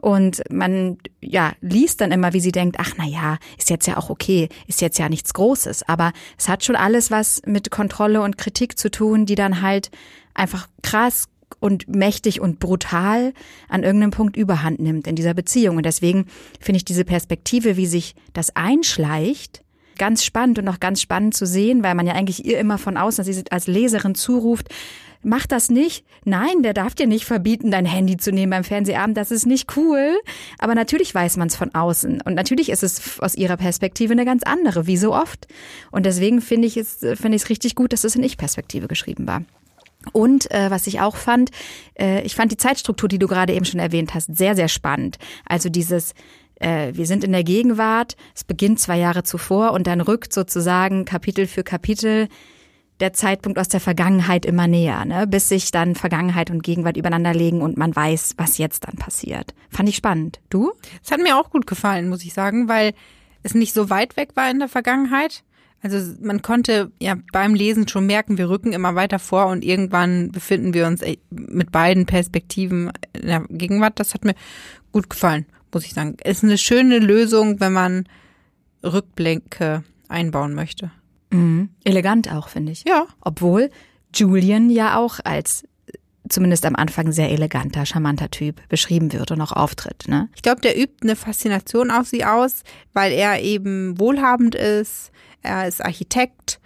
Und 0.00 0.42
man, 0.50 0.98
ja, 1.20 1.52
liest 1.60 2.00
dann 2.00 2.12
immer, 2.12 2.32
wie 2.32 2.40
sie 2.40 2.52
denkt, 2.52 2.76
ach, 2.78 2.92
na 2.96 3.06
ja, 3.06 3.38
ist 3.58 3.70
jetzt 3.70 3.86
ja 3.86 3.96
auch 3.96 4.10
okay, 4.10 4.48
ist 4.66 4.80
jetzt 4.80 4.98
ja 4.98 5.08
nichts 5.08 5.34
Großes. 5.34 5.88
Aber 5.88 6.12
es 6.36 6.48
hat 6.48 6.64
schon 6.64 6.76
alles 6.76 7.10
was 7.10 7.42
mit 7.46 7.70
Kontrolle 7.70 8.22
und 8.22 8.38
Kritik 8.38 8.78
zu 8.78 8.90
tun, 8.90 9.26
die 9.26 9.34
dann 9.36 9.62
halt 9.62 9.90
einfach 10.34 10.68
krass 10.82 11.28
und 11.60 11.88
mächtig 11.88 12.40
und 12.40 12.58
brutal 12.58 13.32
an 13.68 13.82
irgendeinem 13.82 14.10
Punkt 14.10 14.36
überhand 14.36 14.80
nimmt 14.80 15.06
in 15.06 15.16
dieser 15.16 15.34
Beziehung. 15.34 15.76
Und 15.76 15.86
deswegen 15.86 16.26
finde 16.60 16.78
ich 16.78 16.84
diese 16.84 17.04
Perspektive, 17.04 17.76
wie 17.76 17.86
sich 17.86 18.14
das 18.32 18.54
einschleicht, 18.56 19.62
ganz 19.98 20.24
spannend 20.24 20.58
und 20.58 20.68
auch 20.68 20.80
ganz 20.80 21.00
spannend 21.00 21.34
zu 21.34 21.46
sehen, 21.46 21.82
weil 21.82 21.94
man 21.94 22.06
ja 22.06 22.14
eigentlich 22.14 22.44
ihr 22.44 22.58
immer 22.58 22.78
von 22.78 22.96
außen, 22.96 23.24
dass 23.24 23.34
sie 23.34 23.44
als 23.50 23.66
Leserin 23.66 24.14
zuruft, 24.14 24.68
mach 25.24 25.46
das 25.46 25.70
nicht. 25.70 26.04
Nein, 26.24 26.62
der 26.62 26.74
darf 26.74 26.94
dir 26.94 27.06
nicht 27.06 27.24
verbieten, 27.24 27.70
dein 27.70 27.86
Handy 27.86 28.16
zu 28.16 28.30
nehmen 28.30 28.50
beim 28.50 28.64
Fernsehabend. 28.64 29.16
Das 29.16 29.30
ist 29.30 29.46
nicht 29.46 29.76
cool. 29.76 30.18
Aber 30.58 30.74
natürlich 30.74 31.14
weiß 31.14 31.36
man 31.36 31.48
es 31.48 31.56
von 31.56 31.74
außen. 31.74 32.20
Und 32.22 32.34
natürlich 32.34 32.70
ist 32.70 32.82
es 32.82 33.20
aus 33.20 33.34
ihrer 33.34 33.56
Perspektive 33.56 34.12
eine 34.12 34.24
ganz 34.24 34.42
andere, 34.42 34.86
wie 34.86 34.96
so 34.96 35.14
oft. 35.14 35.46
Und 35.90 36.06
deswegen 36.06 36.40
finde 36.40 36.68
ich 36.68 36.76
es, 36.76 36.98
finde 36.98 37.36
ich 37.36 37.42
es 37.42 37.50
richtig 37.50 37.74
gut, 37.74 37.92
dass 37.92 38.04
es 38.04 38.16
in 38.16 38.22
Ich-Perspektive 38.22 38.88
geschrieben 38.88 39.26
war. 39.26 39.42
Und 40.12 40.50
äh, 40.50 40.70
was 40.70 40.86
ich 40.86 41.00
auch 41.00 41.16
fand, 41.16 41.50
äh, 41.98 42.22
ich 42.22 42.34
fand 42.34 42.52
die 42.52 42.56
Zeitstruktur, 42.56 43.08
die 43.08 43.18
du 43.18 43.26
gerade 43.26 43.52
eben 43.52 43.64
schon 43.64 43.80
erwähnt 43.80 44.14
hast, 44.14 44.36
sehr, 44.36 44.54
sehr 44.56 44.68
spannend. 44.68 45.18
Also 45.46 45.68
dieses, 45.68 46.14
äh, 46.56 46.92
wir 46.94 47.06
sind 47.06 47.24
in 47.24 47.32
der 47.32 47.44
Gegenwart, 47.44 48.16
es 48.34 48.44
beginnt 48.44 48.80
zwei 48.80 48.98
Jahre 48.98 49.22
zuvor 49.22 49.72
und 49.72 49.86
dann 49.86 50.00
rückt 50.00 50.32
sozusagen 50.32 51.04
Kapitel 51.04 51.46
für 51.46 51.64
Kapitel 51.64 52.28
der 53.00 53.12
Zeitpunkt 53.12 53.58
aus 53.58 53.68
der 53.68 53.80
Vergangenheit 53.80 54.46
immer 54.46 54.68
näher, 54.68 55.04
ne? 55.04 55.26
bis 55.26 55.48
sich 55.48 55.70
dann 55.72 55.96
Vergangenheit 55.96 56.50
und 56.50 56.62
Gegenwart 56.62 56.96
übereinander 56.96 57.34
legen 57.34 57.60
und 57.60 57.76
man 57.76 57.94
weiß, 57.94 58.34
was 58.36 58.58
jetzt 58.58 58.86
dann 58.86 58.96
passiert. 58.96 59.52
Fand 59.68 59.88
ich 59.88 59.96
spannend. 59.96 60.40
Du? 60.48 60.72
Es 61.02 61.10
hat 61.10 61.20
mir 61.20 61.36
auch 61.36 61.50
gut 61.50 61.66
gefallen, 61.66 62.08
muss 62.08 62.24
ich 62.24 62.32
sagen, 62.32 62.68
weil 62.68 62.94
es 63.42 63.54
nicht 63.54 63.74
so 63.74 63.90
weit 63.90 64.16
weg 64.16 64.36
war 64.36 64.48
in 64.48 64.60
der 64.60 64.68
Vergangenheit. 64.68 65.42
Also 65.84 66.14
man 66.22 66.40
konnte 66.40 66.90
ja 66.98 67.14
beim 67.30 67.54
Lesen 67.54 67.86
schon 67.86 68.06
merken, 68.06 68.38
wir 68.38 68.48
rücken 68.48 68.72
immer 68.72 68.94
weiter 68.94 69.18
vor 69.18 69.46
und 69.48 69.62
irgendwann 69.62 70.32
befinden 70.32 70.72
wir 70.72 70.86
uns 70.86 71.02
äh, 71.02 71.18
mit 71.30 71.72
beiden 71.72 72.06
Perspektiven 72.06 72.90
in 73.12 73.26
der 73.26 73.44
Gegenwart. 73.50 74.00
Das 74.00 74.14
hat 74.14 74.24
mir 74.24 74.34
gut 74.92 75.10
gefallen, 75.10 75.44
muss 75.72 75.84
ich 75.84 75.92
sagen. 75.92 76.16
Es 76.24 76.38
ist 76.38 76.44
eine 76.44 76.56
schöne 76.56 77.00
Lösung, 77.00 77.60
wenn 77.60 77.74
man 77.74 78.04
Rückblicke 78.82 79.84
einbauen 80.08 80.54
möchte. 80.54 80.90
Mhm. 81.30 81.68
Elegant 81.84 82.32
auch, 82.32 82.48
finde 82.48 82.72
ich. 82.72 82.84
Ja. 82.88 83.06
Obwohl 83.20 83.68
Julian 84.14 84.70
ja 84.70 84.96
auch 84.96 85.20
als 85.22 85.64
zumindest 86.30 86.64
am 86.64 86.76
Anfang 86.76 87.12
sehr 87.12 87.30
eleganter, 87.30 87.84
charmanter 87.84 88.30
Typ 88.30 88.66
beschrieben 88.70 89.12
wird 89.12 89.30
und 89.30 89.40
auch 89.42 89.52
auftritt. 89.52 90.04
Ne? 90.08 90.30
Ich 90.34 90.40
glaube, 90.40 90.62
der 90.62 90.80
übt 90.80 91.02
eine 91.02 91.16
Faszination 91.16 91.90
auf 91.90 92.06
sie 92.06 92.24
aus, 92.24 92.62
weil 92.94 93.12
er 93.12 93.42
eben 93.42 93.98
wohlhabend 93.98 94.54
ist, 94.54 95.10
er 95.44 95.68
ist 95.68 95.84
Architekt. 95.84 96.60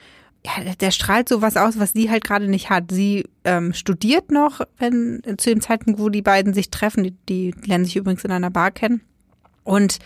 Ja, 0.46 0.72
der- 0.74 0.90
strahlt 0.92 1.28
sowas 1.28 1.56
aus, 1.56 1.78
was 1.78 1.92
sie 1.92 2.10
halt 2.10 2.24
gerade 2.24 2.48
nicht 2.48 2.70
hat. 2.70 2.90
Sie 2.90 3.24
ähm, 3.44 3.74
studiert 3.74 4.30
noch, 4.30 4.60
wenn 4.78 5.20
zu 5.36 5.50
dem 5.50 5.60
Zeitpunkt, 5.60 5.98
wo 6.00 6.08
die 6.08 6.22
beiden 6.22 6.54
sich 6.54 6.70
treffen, 6.70 7.02
die, 7.02 7.14
die 7.28 7.54
lernen 7.66 7.84
sich 7.84 7.96
übrigens 7.96 8.24
in 8.24 8.30
einer 8.30 8.50
Bar 8.50 8.70
kennen. 8.70 9.02
Und 9.64 9.98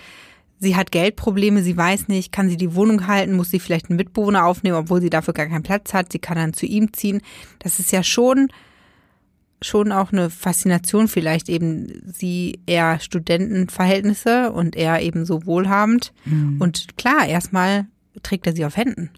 sie 0.59 0.75
hat 0.75 0.91
Geldprobleme, 0.91 1.63
sie 1.63 1.77
weiß 1.77 2.09
nicht, 2.09 2.33
kann 2.33 2.49
sie 2.49 2.57
die 2.57 2.75
Wohnung 2.75 3.07
halten, 3.07 3.37
muss 3.37 3.51
sie 3.51 3.61
vielleicht 3.61 3.91
einen 3.91 3.99
Mitbewohner 3.99 4.47
aufnehmen, 4.47 4.77
obwohl 4.79 5.01
sie 5.01 5.11
dafür 5.11 5.35
gar 5.35 5.47
keinen 5.47 5.63
Platz 5.63 5.93
hat. 5.93 6.11
Sie 6.11 6.19
kann 6.19 6.37
dann 6.37 6.55
zu 6.55 6.67
ihm 6.67 6.93
ziehen. 6.93 7.21
Das 7.59 7.79
ist 7.79 7.93
ja 7.93 8.03
schon 8.03 8.49
schon 9.65 9.93
auch 9.93 10.11
eine 10.13 10.29
Faszination 10.29 11.07
vielleicht 11.07 11.49
eben 11.49 12.03
sie 12.13 12.59
eher 12.67 12.99
Studentenverhältnisse 12.99 14.51
und 14.53 14.77
er 14.77 15.01
eben 15.03 15.25
so 15.25 15.47
wohlhabend. 15.47 16.13
Mhm. 16.25 16.61
Und 16.61 16.97
klar, 16.99 17.27
erstmal 17.27 17.87
trägt 18.23 18.47
er 18.47 18.55
sie 18.55 18.65
auf 18.65 18.77
Händen. 18.77 19.11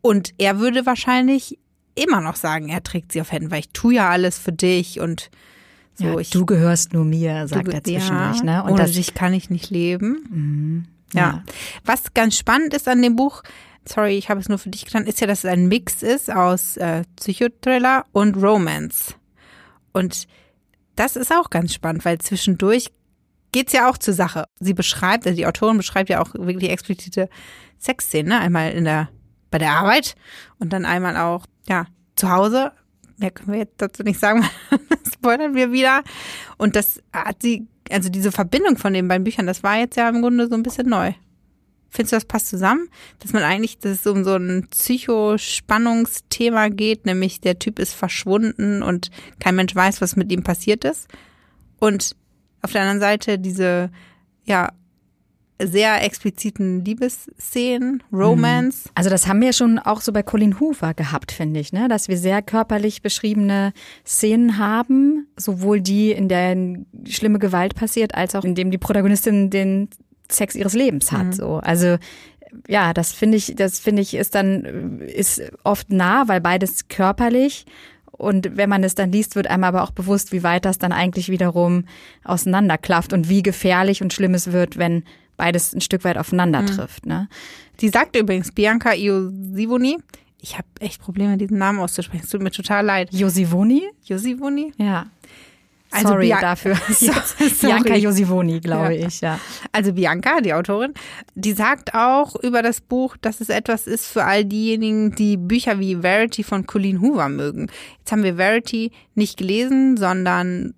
Und 0.00 0.34
er 0.38 0.58
würde 0.58 0.84
wahrscheinlich 0.86 1.58
immer 1.94 2.20
noch 2.20 2.36
sagen, 2.36 2.68
er 2.68 2.82
trägt 2.82 3.12
sie 3.12 3.20
auf 3.20 3.32
Händen, 3.32 3.50
weil 3.50 3.60
ich 3.60 3.70
tue 3.70 3.94
ja 3.94 4.10
alles 4.10 4.38
für 4.38 4.52
dich 4.52 5.00
und 5.00 5.30
so. 5.94 6.04
Ja, 6.04 6.18
ich, 6.18 6.30
du 6.30 6.46
gehörst 6.46 6.92
nur 6.92 7.04
mir, 7.04 7.46
sagt 7.46 7.68
du, 7.68 7.72
er 7.72 7.84
zwischendurch. 7.84 8.38
Ja, 8.38 8.44
ne? 8.44 8.64
Und 8.64 8.72
ohne 8.72 8.90
dich 8.90 9.14
kann 9.14 9.34
ich 9.34 9.50
nicht 9.50 9.70
leben. 9.70 10.26
Mhm. 10.30 10.84
Ja. 11.12 11.20
ja. 11.20 11.44
Was 11.84 12.14
ganz 12.14 12.36
spannend 12.36 12.74
ist 12.74 12.88
an 12.88 13.02
dem 13.02 13.16
Buch, 13.16 13.42
sorry, 13.86 14.16
ich 14.16 14.30
habe 14.30 14.40
es 14.40 14.48
nur 14.48 14.58
für 14.58 14.70
dich 14.70 14.84
getan, 14.84 15.06
ist 15.06 15.20
ja, 15.20 15.26
dass 15.26 15.40
es 15.40 15.50
ein 15.50 15.68
Mix 15.68 16.02
ist 16.02 16.30
aus 16.30 16.76
äh, 16.78 17.04
Psychothriller 17.16 18.06
und 18.12 18.36
Romance. 18.36 19.14
Und 19.92 20.26
das 20.96 21.16
ist 21.16 21.32
auch 21.32 21.50
ganz 21.50 21.74
spannend, 21.74 22.04
weil 22.04 22.18
zwischendurch 22.18 22.90
geht's 23.52 23.72
ja 23.72 23.88
auch 23.88 23.98
zur 23.98 24.14
Sache. 24.14 24.46
Sie 24.58 24.74
beschreibt, 24.74 25.26
also 25.26 25.36
die 25.36 25.46
Autorin 25.46 25.76
beschreibt 25.76 26.08
ja 26.08 26.20
auch 26.20 26.34
wirklich 26.34 26.70
explizite 26.70 27.28
Sexszenen, 27.78 28.30
ne? 28.30 28.40
einmal 28.40 28.72
in 28.72 28.84
der 28.84 29.08
bei 29.50 29.58
der 29.58 29.72
Arbeit 29.72 30.16
und 30.58 30.72
dann 30.72 30.84
einmal 30.84 31.16
auch 31.16 31.46
ja 31.68 31.86
zu 32.16 32.30
Hause. 32.30 32.72
Mehr 33.18 33.30
können 33.30 33.52
wir 33.52 33.58
jetzt 33.58 33.80
dazu 33.80 34.02
nicht 34.02 34.18
sagen, 34.18 34.44
spoilern 35.14 35.54
wir 35.54 35.70
wieder. 35.70 36.02
Und 36.56 36.74
das 36.74 37.00
hat 37.12 37.42
sie, 37.42 37.68
also 37.90 38.08
diese 38.08 38.32
Verbindung 38.32 38.78
von 38.78 38.94
den 38.94 39.06
beiden 39.06 39.22
Büchern, 39.22 39.46
das 39.46 39.62
war 39.62 39.78
jetzt 39.78 39.96
ja 39.96 40.08
im 40.08 40.22
Grunde 40.22 40.48
so 40.48 40.54
ein 40.54 40.64
bisschen 40.64 40.88
neu. 40.88 41.12
Findest 41.90 42.12
du, 42.12 42.16
das 42.16 42.24
passt 42.24 42.48
zusammen? 42.48 42.88
Dass 43.18 43.34
man 43.34 43.42
eigentlich, 43.42 43.78
dass 43.78 43.92
es 43.92 44.06
um 44.06 44.24
so 44.24 44.34
ein 44.34 44.68
Psychospannungsthema 44.70 46.70
geht, 46.70 47.04
nämlich 47.04 47.42
der 47.42 47.58
Typ 47.58 47.78
ist 47.78 47.92
verschwunden 47.92 48.82
und 48.82 49.10
kein 49.38 49.56
Mensch 49.56 49.74
weiß, 49.74 50.00
was 50.00 50.16
mit 50.16 50.32
ihm 50.32 50.42
passiert 50.42 50.86
ist. 50.86 51.06
Und 51.78 52.16
auf 52.62 52.72
der 52.72 52.82
anderen 52.82 53.00
Seite 53.00 53.38
diese, 53.38 53.90
ja, 54.44 54.70
sehr 55.64 56.02
expliziten 56.02 56.84
Liebesszenen, 56.84 58.02
Romance. 58.12 58.90
Also 58.94 59.10
das 59.10 59.26
haben 59.26 59.40
wir 59.40 59.52
schon 59.52 59.78
auch 59.78 60.00
so 60.00 60.12
bei 60.12 60.22
Colin 60.22 60.58
Hoover 60.60 60.94
gehabt, 60.94 61.32
finde 61.32 61.60
ich, 61.60 61.72
ne? 61.72 61.88
dass 61.88 62.08
wir 62.08 62.18
sehr 62.18 62.42
körperlich 62.42 63.02
beschriebene 63.02 63.72
Szenen 64.04 64.58
haben, 64.58 65.28
sowohl 65.36 65.80
die, 65.80 66.10
in 66.10 66.28
der 66.28 66.56
schlimme 67.08 67.38
Gewalt 67.38 67.74
passiert, 67.74 68.14
als 68.14 68.34
auch 68.34 68.44
in 68.44 68.54
dem 68.54 68.70
die 68.70 68.78
Protagonistin 68.78 69.50
den 69.50 69.88
Sex 70.28 70.54
ihres 70.54 70.74
Lebens 70.74 71.12
hat. 71.12 71.26
Mhm. 71.26 71.32
So, 71.32 71.56
also 71.58 71.96
ja, 72.68 72.92
das 72.92 73.12
finde 73.12 73.38
ich, 73.38 73.54
das 73.56 73.78
finde 73.78 74.02
ich 74.02 74.14
ist 74.14 74.34
dann 74.34 75.00
ist 75.00 75.42
oft 75.64 75.90
nah, 75.90 76.28
weil 76.28 76.40
beides 76.40 76.88
körperlich 76.88 77.64
und 78.22 78.56
wenn 78.56 78.68
man 78.70 78.84
es 78.84 78.94
dann 78.94 79.10
liest, 79.10 79.34
wird 79.34 79.48
einem 79.48 79.64
aber 79.64 79.82
auch 79.82 79.90
bewusst, 79.90 80.30
wie 80.30 80.44
weit 80.44 80.64
das 80.64 80.78
dann 80.78 80.92
eigentlich 80.92 81.28
wiederum 81.28 81.86
auseinanderklafft 82.22 83.12
und 83.12 83.28
wie 83.28 83.42
gefährlich 83.42 84.00
und 84.00 84.12
schlimm 84.12 84.34
es 84.34 84.52
wird, 84.52 84.78
wenn 84.78 85.02
beides 85.36 85.74
ein 85.74 85.80
Stück 85.80 86.04
weit 86.04 86.16
aufeinander 86.16 86.62
mhm. 86.62 86.66
trifft. 86.66 87.04
Ne? 87.04 87.28
Die 87.80 87.88
sagt 87.88 88.16
übrigens 88.16 88.52
Bianca 88.52 88.94
Iosivoni, 88.94 89.98
ich 90.40 90.56
habe 90.56 90.68
echt 90.78 91.00
Probleme, 91.00 91.36
diesen 91.36 91.58
Namen 91.58 91.80
auszusprechen. 91.80 92.22
Es 92.24 92.30
tut 92.30 92.42
mir 92.42 92.52
total 92.52 92.84
leid. 92.84 93.12
Josivoni? 93.12 93.88
Josivoni? 94.04 94.72
Ja. 94.76 95.06
Also 95.92 96.08
Sorry 96.08 96.26
Bia 96.26 96.40
dafür. 96.40 96.76
So, 96.92 97.66
Bianca 97.66 97.94
Josivoni, 97.94 98.60
glaube 98.60 98.94
ja. 98.94 99.06
ich, 99.06 99.20
ja. 99.20 99.38
Also 99.72 99.92
Bianca, 99.92 100.40
die 100.40 100.54
Autorin, 100.54 100.94
die 101.34 101.52
sagt 101.52 101.94
auch 101.94 102.34
über 102.36 102.62
das 102.62 102.80
Buch, 102.80 103.16
dass 103.20 103.40
es 103.40 103.48
etwas 103.48 103.86
ist 103.86 104.06
für 104.06 104.24
all 104.24 104.44
diejenigen, 104.44 105.14
die 105.14 105.36
Bücher 105.36 105.78
wie 105.78 105.96
Verity 105.96 106.42
von 106.42 106.66
Colleen 106.66 107.00
Hoover 107.00 107.28
mögen. 107.28 107.68
Jetzt 107.98 108.12
haben 108.12 108.22
wir 108.22 108.36
Verity 108.36 108.92
nicht 109.14 109.36
gelesen, 109.36 109.96
sondern 109.96 110.74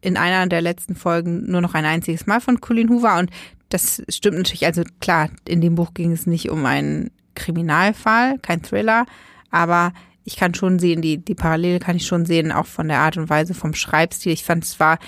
in 0.00 0.16
einer 0.16 0.46
der 0.46 0.60
letzten 0.60 0.94
Folgen 0.94 1.50
nur 1.50 1.60
noch 1.60 1.74
ein 1.74 1.84
einziges 1.84 2.26
Mal 2.26 2.40
von 2.40 2.60
Colleen 2.60 2.90
Hoover 2.90 3.18
und 3.18 3.30
das 3.70 4.02
stimmt 4.08 4.36
natürlich. 4.36 4.66
Also 4.66 4.82
klar, 5.00 5.30
in 5.48 5.60
dem 5.60 5.74
Buch 5.74 5.94
ging 5.94 6.12
es 6.12 6.26
nicht 6.26 6.50
um 6.50 6.64
einen 6.66 7.10
Kriminalfall, 7.34 8.38
kein 8.38 8.62
Thriller, 8.62 9.06
aber 9.50 9.92
ich 10.24 10.36
kann 10.36 10.54
schon 10.54 10.78
sehen, 10.78 11.02
die, 11.02 11.18
die 11.18 11.34
Parallele 11.34 11.78
kann 11.78 11.96
ich 11.96 12.06
schon 12.06 12.26
sehen, 12.26 12.50
auch 12.50 12.66
von 12.66 12.88
der 12.88 13.00
Art 13.00 13.16
und 13.16 13.28
Weise 13.28 13.54
vom 13.54 13.74
Schreibstil. 13.74 14.32
Ich 14.32 14.44
fand 14.44 14.64
es 14.64 14.80
war 14.80 14.98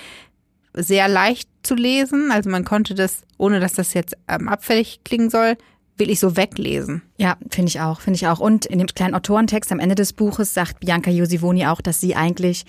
sehr 0.73 1.07
leicht 1.07 1.49
zu 1.63 1.75
lesen. 1.75 2.31
Also 2.31 2.49
man 2.49 2.63
konnte 2.63 2.93
das, 2.93 3.23
ohne 3.37 3.59
dass 3.59 3.73
das 3.73 3.93
jetzt 3.93 4.15
ähm, 4.27 4.47
abfällig 4.47 5.01
klingen 5.03 5.29
soll, 5.29 5.57
will 5.97 6.09
ich 6.09 6.19
so 6.19 6.37
weglesen. 6.37 7.01
Ja, 7.17 7.37
finde 7.49 7.69
ich 7.69 7.79
auch, 7.79 8.01
finde 8.01 8.17
ich 8.17 8.27
auch. 8.27 8.39
Und 8.39 8.65
in 8.65 8.79
dem 8.79 8.87
kleinen 8.87 9.15
Autorentext 9.15 9.71
am 9.71 9.79
Ende 9.79 9.95
des 9.95 10.13
Buches 10.13 10.53
sagt 10.53 10.79
Bianca 10.79 11.09
Josivoni 11.09 11.65
auch, 11.65 11.81
dass 11.81 11.99
sie 11.99 12.15
eigentlich 12.15 12.65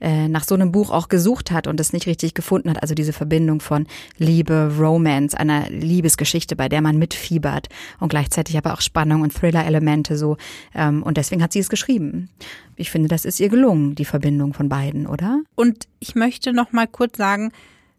äh, 0.00 0.28
nach 0.28 0.44
so 0.44 0.54
einem 0.54 0.72
Buch 0.72 0.90
auch 0.90 1.08
gesucht 1.08 1.52
hat 1.52 1.68
und 1.68 1.78
es 1.78 1.92
nicht 1.92 2.06
richtig 2.06 2.34
gefunden 2.34 2.68
hat. 2.70 2.82
Also 2.82 2.94
diese 2.94 3.12
Verbindung 3.12 3.60
von 3.60 3.86
Liebe, 4.18 4.74
Romance, 4.78 5.38
einer 5.38 5.70
Liebesgeschichte, 5.70 6.56
bei 6.56 6.68
der 6.68 6.82
man 6.82 6.98
mitfiebert 6.98 7.68
und 8.00 8.08
gleichzeitig 8.08 8.58
aber 8.58 8.74
auch 8.74 8.80
Spannung 8.80 9.22
und 9.22 9.32
Thriller-Elemente 9.32 10.18
so. 10.18 10.36
Ähm, 10.74 11.02
und 11.02 11.16
deswegen 11.16 11.42
hat 11.42 11.52
sie 11.52 11.60
es 11.60 11.68
geschrieben. 11.68 12.30
Ich 12.76 12.90
finde, 12.90 13.08
das 13.08 13.24
ist 13.24 13.38
ihr 13.38 13.48
gelungen, 13.48 13.94
die 13.94 14.04
Verbindung 14.04 14.54
von 14.54 14.68
beiden, 14.68 15.06
oder? 15.06 15.40
Und 15.54 15.86
ich 16.00 16.16
möchte 16.16 16.52
noch 16.52 16.72
mal 16.72 16.88
kurz 16.88 17.16
sagen, 17.16 17.52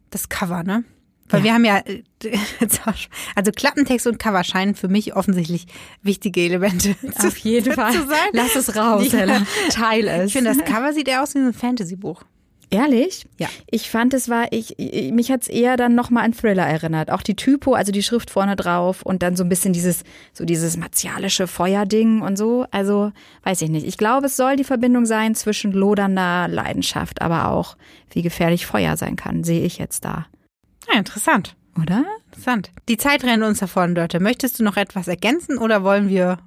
das 0.10 0.28
Cover, 0.28 0.64
ne? 0.64 0.84
Weil 1.30 1.40
ja. 1.40 1.46
wir 1.46 1.54
haben 1.54 1.66
ja, 1.66 1.84
also 3.36 3.52
Klappentext 3.52 4.08
und 4.08 4.20
Cover 4.20 4.44
scheinen 4.44 4.76
für 4.76 4.88
mich 4.88 5.16
offensichtlich 5.16 5.68
wichtige 6.02 6.42
Elemente 6.42 6.96
Auf 7.18 7.38
jeden 7.38 7.72
zu, 7.72 7.74
Fall. 7.74 7.94
Zu 7.94 8.08
sein. 8.08 8.30
Lass 8.34 8.56
es 8.56 8.76
raus, 8.76 9.12
ja. 9.12 9.20
Hella. 9.20 9.42
Teil 9.70 10.08
es. 10.08 10.28
Ich 10.28 10.34
finde, 10.34 10.54
das 10.54 10.66
Cover 10.66 10.94
sieht 10.94 11.08
eher 11.08 11.24
aus 11.24 11.34
wie 11.34 11.40
ein 11.40 11.54
Fantasy-Buch. 11.54 12.24
Ehrlich? 12.74 13.28
Ja. 13.38 13.48
Ich 13.70 13.92
fand, 13.92 14.16
es 14.16 14.30
war, 14.30 14.48
ich, 14.52 14.76
mich 15.12 15.32
hat's 15.32 15.48
eher 15.48 15.78
dann 15.78 15.94
nochmal 15.94 16.26
an 16.26 16.34
Thriller 16.34 16.66
erinnert. 16.66 17.12
Auch 17.12 17.22
die 17.22 17.36
Typo, 17.36 17.74
also 17.74 17.92
die 17.92 18.02
Schrift 18.02 18.32
vorne 18.32 18.56
drauf 18.56 19.04
und 19.04 19.22
dann 19.22 19.36
so 19.36 19.44
ein 19.44 19.50
bisschen 19.50 19.74
dieses, 19.74 20.04
so 20.34 20.44
dieses 20.44 20.76
martialische 20.76 21.46
Feuerding 21.46 22.22
und 22.22 22.36
so. 22.36 22.66
Also, 22.72 23.12
weiß 23.44 23.62
ich 23.62 23.70
nicht. 23.70 23.86
Ich 23.86 23.98
glaube, 23.98 24.26
es 24.26 24.38
soll 24.38 24.56
die 24.56 24.64
Verbindung 24.64 25.06
sein 25.06 25.36
zwischen 25.36 25.72
lodernder 25.72 26.48
Leidenschaft, 26.48 27.22
aber 27.22 27.50
auch, 27.52 27.78
wie 28.12 28.24
gefährlich 28.24 28.66
Feuer 28.66 28.98
sein 28.98 29.18
kann, 29.18 29.44
sehe 29.44 29.64
ich 29.64 29.78
jetzt 29.78 30.04
da. 30.04 30.26
Ja, 30.92 30.98
interessant. 30.98 31.56
Oder? 31.80 32.06
Interessant. 32.28 32.72
Die 32.88 32.98
Zeit 32.98 33.24
rennt 33.24 33.44
uns 33.44 33.60
davon, 33.60 33.96
Dörte. 33.96 34.20
Möchtest 34.20 34.60
du 34.60 34.64
noch 34.64 34.78
etwas 34.78 35.08
ergänzen 35.08 35.58
oder 35.58 35.84
wollen 35.84 36.10
wir 36.10 36.38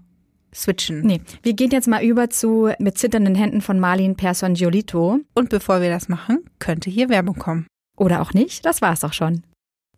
switchen? 0.55 1.01
Nee, 1.01 1.21
wir 1.43 1.55
gehen 1.55 1.71
jetzt 1.71 1.89
mal 1.89 2.03
über 2.03 2.31
zu 2.31 2.71
Mit 2.79 2.99
zitternden 2.99 3.35
Händen 3.35 3.61
von 3.61 3.81
Marlin 3.81 4.17
Persson 4.17 4.55
Giolito. 4.55 5.21
Und 5.35 5.49
bevor 5.49 5.81
wir 5.81 5.91
das 5.91 6.09
machen, 6.09 6.45
könnte 6.59 6.91
hier 6.91 7.09
Werbung 7.09 7.37
kommen. 7.37 7.67
Oder 7.97 8.23
auch 8.23 8.33
nicht, 8.35 8.65
das 8.65 8.83
war's 8.83 9.05
auch 9.05 9.13
schon. 9.13 9.43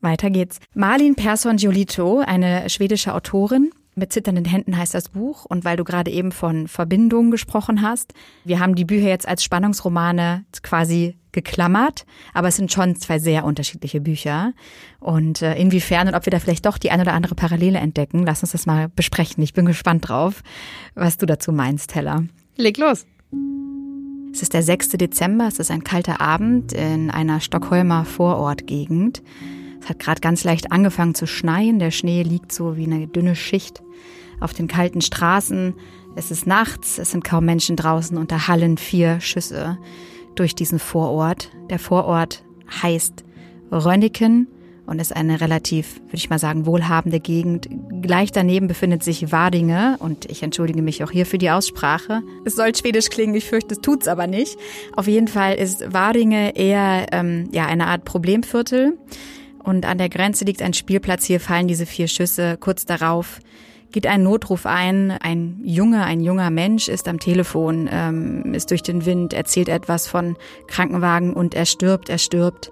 Weiter 0.01 0.31
geht's. 0.31 0.61
Marlin 0.75 1.17
Persson 1.17 1.57
Giolito, 1.57 2.21
eine 2.21 2.71
schwedische 2.71 3.15
Autorin, 3.15 3.73
mit 3.99 4.13
zitternden 4.13 4.45
Händen 4.45 4.77
heißt 4.77 4.95
das 4.95 5.09
Buch. 5.09 5.45
Und 5.45 5.65
weil 5.65 5.77
du 5.77 5.85
gerade 5.85 6.11
eben 6.11 6.31
von 6.33 6.69
Verbindungen 6.69 7.31
gesprochen 7.31 7.83
hast, 7.83 8.15
wir 8.45 8.61
haben 8.61 8.77
die 8.77 8.85
Bücher 8.85 9.09
jetzt 9.09 9.27
als 9.27 9.43
Spannungsromane 9.43 10.45
quasi 10.63 11.19
geklammert, 11.43 12.05
aber 12.35 12.49
es 12.49 12.57
sind 12.57 12.73
schon 12.73 12.97
zwei 12.97 13.19
sehr 13.19 13.45
unterschiedliche 13.45 14.01
Bücher. 14.01 14.53
Und 14.99 15.43
äh, 15.43 15.55
inwiefern 15.55 16.09
und 16.09 16.15
ob 16.15 16.27
wir 16.27 16.31
da 16.31 16.41
vielleicht 16.41 16.67
doch 16.67 16.79
die 16.79 16.91
ein 16.91 17.01
oder 17.01 17.13
andere 17.13 17.35
Parallele 17.35 17.79
entdecken, 17.79 18.25
lass 18.25 18.43
uns 18.43 18.53
das 18.53 18.67
mal 18.67 18.89
besprechen. 18.89 19.43
Ich 19.43 19.53
bin 19.53 19.67
gespannt 19.67 20.09
drauf, 20.09 20.43
was 20.95 21.17
du 21.17 21.27
dazu 21.27 21.53
meinst, 21.53 21.95
Hella. 21.95 22.25
Leg 22.57 22.79
los. 22.79 23.07
Es 24.33 24.43
ist 24.43 24.53
der 24.53 24.63
6. 24.63 24.91
Dezember, 24.91 25.47
es 25.49 25.59
ist 25.59 25.71
ein 25.71 25.85
kalter 25.85 26.21
Abend 26.21 26.73
in 26.73 27.11
einer 27.11 27.41
Stockholmer 27.41 28.05
Vorortgegend. 28.05 29.23
Es 29.81 29.89
hat 29.89 30.01
gerade 30.01 30.21
ganz 30.21 30.45
leicht 30.45 30.73
angefangen 30.73 31.15
zu 31.15 31.27
schneien, 31.27 31.79
der 31.79 31.91
Schnee 31.91 32.23
liegt 32.23 32.53
so 32.53 32.77
wie 32.77 32.85
eine 32.85 33.07
dünne 33.07 33.37
Schicht 33.37 33.83
auf 34.41 34.53
den 34.53 34.69
kalten 34.69 35.01
Straßen. 35.01 35.75
Es 36.17 36.31
ist 36.31 36.47
nachts, 36.47 36.99
es 36.99 37.13
sind 37.13 37.25
kaum 37.25 37.45
Menschen 37.45 37.77
draußen 37.77 38.17
und 38.17 38.33
da 38.33 38.49
hallen 38.49 38.77
vier 38.77 39.21
Schüsse 39.21 39.79
durch 40.39 40.55
diesen 40.55 40.79
Vorort. 40.79 41.51
Der 41.71 41.79
Vorort 41.79 42.43
heißt 42.83 43.25
Rönniken 43.71 44.49
und 44.87 45.01
ist 45.01 45.15
eine 45.15 45.41
relativ, 45.41 45.97
würde 46.07 46.17
ich 46.17 46.31
mal 46.31 46.39
sagen, 46.39 46.65
wohlhabende 46.65 47.21
Gegend. 47.21 47.69
Gleich 48.01 48.33
daneben 48.33 48.69
befindet 48.69 49.03
sich 49.03 49.31
Wadinge 49.31 49.97
und 49.99 50.25
ich 50.31 50.43
entschuldige 50.43 50.81
mich 50.81 51.05
auch 51.05 51.11
hier 51.11 51.27
für 51.27 51.37
die 51.37 51.51
Aussprache. 51.51 52.23
Es 52.47 52.57
soll 52.57 52.75
schwedisch 52.75 53.11
klingen, 53.11 53.35
ich 53.35 53.45
fürchte, 53.45 53.75
es 53.75 53.81
tut's 53.81 54.09
aber 54.09 54.27
nicht. 54.27 54.57
Auf 54.97 55.07
jeden 55.07 55.29
Fall 55.29 55.57
ist 55.57 55.93
Wadinge 55.93 56.57
eher 56.57 57.07
ähm, 57.13 57.51
ja 57.53 57.67
eine 57.67 57.87
Art 57.87 58.07
Problemviertel 58.07 58.97
und 59.63 59.85
an 59.85 59.99
der 59.99 60.09
Grenze 60.09 60.47
liegt 60.47 60.63
ein 60.63 60.73
Spielplatz. 60.73 61.27
Hier 61.27 61.41
fallen 61.41 61.69
diese 61.69 61.85
vier 61.85 62.09
Schüsse. 62.09 62.57
Kurz 62.59 62.87
darauf 62.87 63.41
geht 63.93 64.07
ein 64.07 64.23
Notruf 64.23 64.67
ein. 64.67 65.11
Ein 65.11 65.61
junger, 65.63 66.05
ein 66.05 66.21
junger 66.21 66.51
Mensch 66.51 66.89
ist 66.89 67.09
am 67.09 67.19
Telefon, 67.19 67.89
ähm, 67.91 68.55
ist 68.55 68.71
durch 68.71 68.83
den 68.83 69.07
Wind, 69.07 69.33
erzählt 69.33 69.69
etwas 69.69 70.07
von 70.07 70.37
Krankenwagen 70.67 71.33
und 71.33 71.55
er 71.55 71.67
stirbt, 71.67 72.09
er 72.09 72.19
stirbt. 72.19 72.71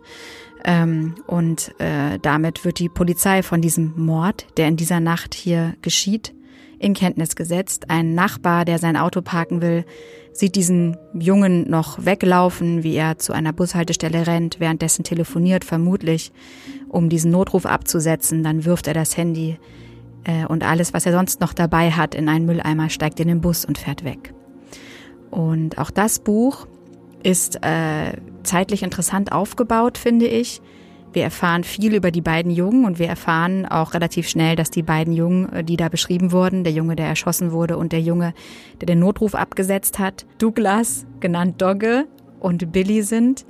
Ähm, 0.64 1.14
und 1.26 1.74
äh, 1.78 2.18
damit 2.20 2.64
wird 2.64 2.78
die 2.78 2.88
Polizei 2.88 3.42
von 3.42 3.60
diesem 3.60 3.92
Mord, 3.96 4.46
der 4.56 4.68
in 4.68 4.76
dieser 4.76 5.00
Nacht 5.00 5.34
hier 5.34 5.74
geschieht, 5.82 6.34
in 6.78 6.92
Kenntnis 6.92 7.36
gesetzt. 7.36 7.88
Ein 7.88 8.14
Nachbar, 8.14 8.64
der 8.64 8.78
sein 8.78 8.96
Auto 8.96 9.22
parken 9.22 9.62
will, 9.62 9.84
sieht 10.32 10.56
diesen 10.56 10.96
Jungen 11.14 11.70
noch 11.70 12.04
weglaufen, 12.04 12.82
wie 12.82 12.94
er 12.94 13.18
zu 13.18 13.32
einer 13.32 13.52
Bushaltestelle 13.52 14.26
rennt, 14.26 14.60
währenddessen 14.60 15.04
telefoniert, 15.04 15.64
vermutlich, 15.64 16.32
um 16.88 17.08
diesen 17.08 17.30
Notruf 17.30 17.64
abzusetzen. 17.64 18.42
Dann 18.42 18.64
wirft 18.64 18.86
er 18.86 18.94
das 18.94 19.16
Handy 19.16 19.58
und 20.48 20.64
alles, 20.64 20.92
was 20.92 21.06
er 21.06 21.12
sonst 21.12 21.40
noch 21.40 21.52
dabei 21.52 21.90
hat, 21.90 22.14
in 22.14 22.28
einen 22.28 22.46
Mülleimer, 22.46 22.90
steigt 22.90 23.20
in 23.20 23.28
den 23.28 23.40
Bus 23.40 23.64
und 23.64 23.78
fährt 23.78 24.04
weg. 24.04 24.34
Und 25.30 25.78
auch 25.78 25.90
das 25.90 26.18
Buch 26.18 26.66
ist 27.22 27.62
äh, 27.64 28.12
zeitlich 28.42 28.82
interessant 28.82 29.32
aufgebaut, 29.32 29.98
finde 29.98 30.26
ich. 30.26 30.60
Wir 31.12 31.24
erfahren 31.24 31.64
viel 31.64 31.94
über 31.94 32.10
die 32.10 32.20
beiden 32.20 32.50
Jungen 32.50 32.84
und 32.84 32.98
wir 32.98 33.08
erfahren 33.08 33.64
auch 33.66 33.94
relativ 33.94 34.28
schnell, 34.28 34.54
dass 34.54 34.70
die 34.70 34.82
beiden 34.82 35.12
Jungen, 35.12 35.52
äh, 35.52 35.64
die 35.64 35.76
da 35.76 35.88
beschrieben 35.88 36.30
wurden, 36.30 36.62
der 36.62 36.72
Junge, 36.72 36.94
der 36.94 37.06
erschossen 37.06 37.52
wurde 37.52 37.78
und 37.78 37.92
der 37.92 38.00
Junge, 38.00 38.34
der 38.80 38.86
den 38.86 38.98
Notruf 38.98 39.34
abgesetzt 39.34 39.98
hat, 39.98 40.26
Douglas, 40.38 41.06
genannt 41.20 41.60
Dogge, 41.60 42.06
und 42.38 42.70
Billy 42.70 43.02
sind. 43.02 43.46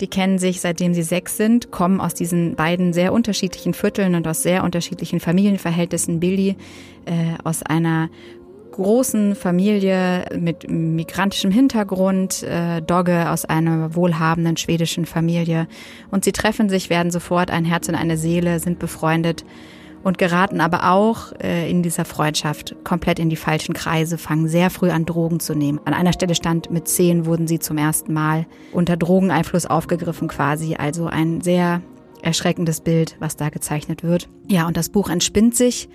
Die 0.00 0.08
kennen 0.08 0.38
sich 0.38 0.60
seitdem 0.60 0.94
sie 0.94 1.02
sechs 1.02 1.36
sind, 1.36 1.70
kommen 1.70 2.00
aus 2.00 2.14
diesen 2.14 2.54
beiden 2.54 2.92
sehr 2.92 3.12
unterschiedlichen 3.12 3.74
Vierteln 3.74 4.14
und 4.14 4.28
aus 4.28 4.42
sehr 4.42 4.64
unterschiedlichen 4.64 5.20
Familienverhältnissen. 5.20 6.20
Billy 6.20 6.56
äh, 7.06 7.34
aus 7.44 7.62
einer 7.62 8.10
großen 8.72 9.34
Familie 9.34 10.26
mit 10.38 10.68
migrantischem 10.70 11.50
Hintergrund, 11.50 12.42
äh, 12.42 12.82
Dogge 12.82 13.30
aus 13.30 13.46
einer 13.46 13.94
wohlhabenden 13.94 14.58
schwedischen 14.58 15.06
Familie. 15.06 15.66
Und 16.10 16.24
sie 16.24 16.32
treffen 16.32 16.68
sich, 16.68 16.90
werden 16.90 17.10
sofort 17.10 17.50
ein 17.50 17.64
Herz 17.64 17.88
und 17.88 17.94
eine 17.94 18.18
Seele, 18.18 18.60
sind 18.60 18.78
befreundet 18.78 19.44
und 20.06 20.18
geraten 20.18 20.60
aber 20.60 20.92
auch 20.92 21.32
äh, 21.42 21.68
in 21.68 21.82
dieser 21.82 22.04
Freundschaft 22.04 22.76
komplett 22.84 23.18
in 23.18 23.28
die 23.28 23.34
falschen 23.34 23.74
Kreise, 23.74 24.18
fangen 24.18 24.46
sehr 24.46 24.70
früh 24.70 24.90
an, 24.90 25.04
Drogen 25.04 25.40
zu 25.40 25.56
nehmen. 25.56 25.80
An 25.84 25.94
einer 25.94 26.12
Stelle 26.12 26.36
stand, 26.36 26.70
mit 26.70 26.86
zehn 26.86 27.26
wurden 27.26 27.48
sie 27.48 27.58
zum 27.58 27.76
ersten 27.76 28.12
Mal 28.12 28.46
unter 28.70 28.96
Drogeneinfluss 28.96 29.66
aufgegriffen 29.66 30.28
quasi. 30.28 30.76
Also 30.76 31.06
ein 31.06 31.40
sehr 31.40 31.82
erschreckendes 32.22 32.82
Bild, 32.82 33.16
was 33.18 33.34
da 33.34 33.48
gezeichnet 33.48 34.04
wird. 34.04 34.28
Ja, 34.46 34.68
und 34.68 34.76
das 34.76 34.90
Buch 34.90 35.10
entspinnt 35.10 35.56
sich 35.56 35.88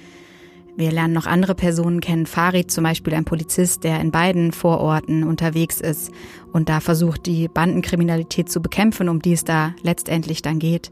wir 0.77 0.91
lernen 0.91 1.13
noch 1.13 1.25
andere 1.25 1.53
Personen 1.53 1.99
kennen. 1.99 2.25
Farid 2.25 2.71
zum 2.71 2.85
Beispiel, 2.85 3.13
ein 3.13 3.25
Polizist, 3.25 3.83
der 3.83 3.99
in 3.99 4.11
beiden 4.11 4.51
Vororten 4.51 5.23
unterwegs 5.23 5.81
ist 5.81 6.11
und 6.53 6.69
da 6.69 6.79
versucht, 6.79 7.25
die 7.25 7.47
Bandenkriminalität 7.49 8.49
zu 8.49 8.61
bekämpfen, 8.61 9.09
um 9.09 9.21
die 9.21 9.33
es 9.33 9.43
da 9.43 9.75
letztendlich 9.83 10.41
dann 10.41 10.59
geht. 10.59 10.89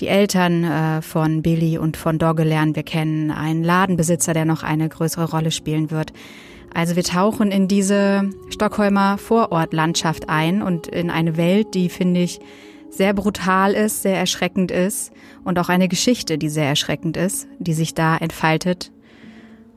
Die 0.00 0.08
Eltern 0.08 0.64
äh, 0.64 1.02
von 1.02 1.42
Billy 1.42 1.78
und 1.78 1.96
von 1.96 2.18
Dogge 2.18 2.44
lernen 2.44 2.74
wir 2.74 2.82
kennen. 2.82 3.30
Ein 3.30 3.62
Ladenbesitzer, 3.62 4.34
der 4.34 4.44
noch 4.44 4.62
eine 4.62 4.88
größere 4.88 5.30
Rolle 5.30 5.50
spielen 5.50 5.90
wird. 5.90 6.12
Also 6.74 6.96
wir 6.96 7.04
tauchen 7.04 7.50
in 7.52 7.68
diese 7.68 8.30
Stockholmer 8.48 9.18
Vorortlandschaft 9.18 10.28
ein 10.28 10.62
und 10.62 10.86
in 10.86 11.10
eine 11.10 11.36
Welt, 11.36 11.74
die, 11.74 11.88
finde 11.88 12.20
ich, 12.20 12.40
sehr 12.90 13.14
brutal 13.14 13.72
ist, 13.72 14.02
sehr 14.02 14.16
erschreckend 14.16 14.70
ist 14.70 15.12
und 15.44 15.58
auch 15.58 15.68
eine 15.68 15.88
Geschichte, 15.88 16.38
die 16.38 16.48
sehr 16.48 16.66
erschreckend 16.66 17.16
ist, 17.16 17.46
die 17.58 17.72
sich 17.72 17.94
da 17.94 18.16
entfaltet 18.16 18.92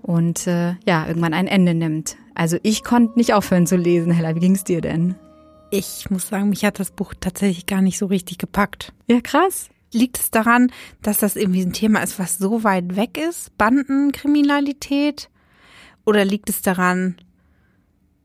und 0.02 0.48
äh, 0.48 0.76
ja, 0.86 1.08
irgendwann 1.08 1.34
ein 1.34 1.48
Ende 1.48 1.74
nimmt. 1.74 2.18
Also 2.36 2.58
ich 2.64 2.84
konnte 2.84 3.18
nicht 3.18 3.34
aufhören 3.34 3.66
zu 3.66 3.78
lesen. 3.78 4.12
Hella, 4.12 4.36
wie 4.36 4.40
ging's 4.40 4.64
dir 4.64 4.82
denn? 4.82 5.16
Ich 5.72 6.10
muss 6.10 6.28
sagen, 6.28 6.50
mich 6.50 6.64
hat 6.64 6.80
das 6.80 6.92
Buch 6.92 7.14
tatsächlich 7.20 7.66
gar 7.66 7.82
nicht 7.82 7.98
so 7.98 8.06
richtig 8.06 8.38
gepackt. 8.38 8.94
Ja, 9.08 9.20
krass. 9.22 9.70
Liegt 9.96 10.20
es 10.20 10.30
daran, 10.30 10.74
dass 11.02 11.20
das 11.20 11.38
irgendwie 11.38 11.62
ein 11.62 11.72
Thema 11.72 12.04
ist, 12.04 12.20
was 12.20 12.38
so 12.38 12.66
weit 12.66 12.98
weg 12.98 13.18
ist? 13.18 13.58
Bandenkriminalität? 13.58 15.30
Oder 16.06 16.26
liegt 16.26 16.50
es 16.50 16.62
daran, 16.62 17.16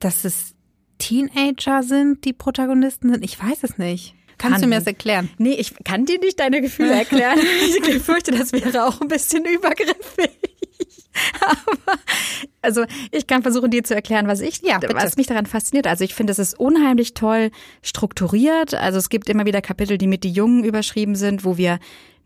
dass 0.01 0.25
es 0.25 0.57
Teenager 0.99 1.85
sind, 1.85 2.25
die 2.25 2.33
Protagonisten 2.33 3.11
sind? 3.11 3.25
Ich 3.25 3.41
weiß 3.41 3.63
es 3.63 3.79
nicht. 3.79 4.17
Kannst 4.37 4.55
kann, 4.55 4.63
du 4.63 4.69
mir 4.69 4.77
das 4.77 4.87
erklären? 4.87 5.31
Nee, 5.39 5.55
ich 5.55 5.73
kann 5.85 6.07
dir 6.07 6.19
nicht 6.19 6.41
deine 6.41 6.61
Gefühle 6.61 6.93
erklären. 6.93 7.39
ich 7.89 8.03
fürchte, 8.03 8.33
das 8.33 8.53
wäre 8.53 8.85
auch 8.85 9.01
ein 9.01 9.07
bisschen 9.07 9.45
übergriffig. 9.45 10.50
Aber 11.41 11.99
also 12.63 12.85
ich 13.11 13.27
kann 13.27 13.43
versuchen, 13.43 13.71
dir 13.71 13.85
zu 13.85 13.95
erklären, 13.95 14.29
was 14.29 14.41
ich, 14.41 14.61
ja, 14.63 14.81
was 14.93 15.17
mich 15.17 15.27
daran 15.27 15.47
fasziniert. 15.47 15.87
Also 15.87 16.05
ich 16.05 16.15
finde, 16.15 16.33
es 16.33 16.39
ist 16.39 16.59
unheimlich 16.59 17.15
toll 17.15 17.51
strukturiert. 17.83 18.75
Also 18.75 18.99
es 18.99 19.09
gibt 19.09 19.29
immer 19.29 19.47
wieder 19.47 19.63
Kapitel, 19.63 19.99
die 19.99 20.07
mit 20.07 20.25
die 20.25 20.33
Jungen 20.33 20.65
überschrieben 20.65 21.15
sind, 21.15 21.45
wo 21.45 21.57
wir 21.57 21.79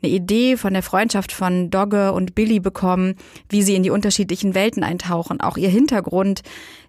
eine 0.03 0.13
Idee 0.13 0.57
von 0.57 0.75
der 0.75 0.83
Freundschaft 0.83 1.33
von 1.33 1.71
Dogge 1.71 2.13
und 2.13 2.35
Billy 2.35 2.61
bekommen, 2.61 3.15
wie 3.49 3.63
sie 3.63 3.75
in 3.75 3.83
die 3.83 3.91
unterschiedlichen 3.91 4.55
Welten 4.55 4.83
eintauchen, 4.83 5.41
auch 5.41 5.57
ihr 5.57 5.71
Hintergrund, 5.71 6.43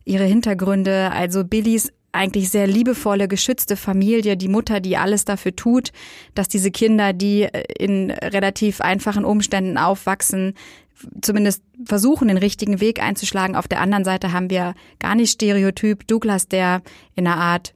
ihre 0.03 0.25
Hintergründe. 0.25 1.11
Also 1.11 1.45
Billys 1.45 1.93
eigentlich 2.11 2.49
sehr 2.49 2.65
liebevolle, 2.65 3.27
geschützte 3.27 3.75
Familie, 3.75 4.37
die 4.37 4.47
Mutter, 4.47 4.79
die 4.79 4.97
alles 4.97 5.25
dafür 5.25 5.55
tut, 5.55 5.91
dass 6.33 6.47
diese 6.47 6.71
Kinder, 6.71 7.13
die 7.13 7.47
in 7.77 8.09
relativ 8.09 8.79
einfachen 8.81 9.25
Umständen 9.25 9.77
aufwachsen, 9.77 10.53
zumindest 11.21 11.63
versuchen, 11.83 12.27
den 12.27 12.37
richtigen 12.37 12.79
Weg 12.79 13.01
einzuschlagen. 13.01 13.55
Auf 13.55 13.67
der 13.67 13.81
anderen 13.81 14.05
Seite 14.05 14.31
haben 14.31 14.49
wir 14.49 14.73
gar 14.99 15.15
nicht 15.15 15.31
Stereotyp 15.31 16.07
Douglas, 16.07 16.47
der 16.47 16.81
in 17.15 17.27
einer 17.27 17.37
Art 17.37 17.73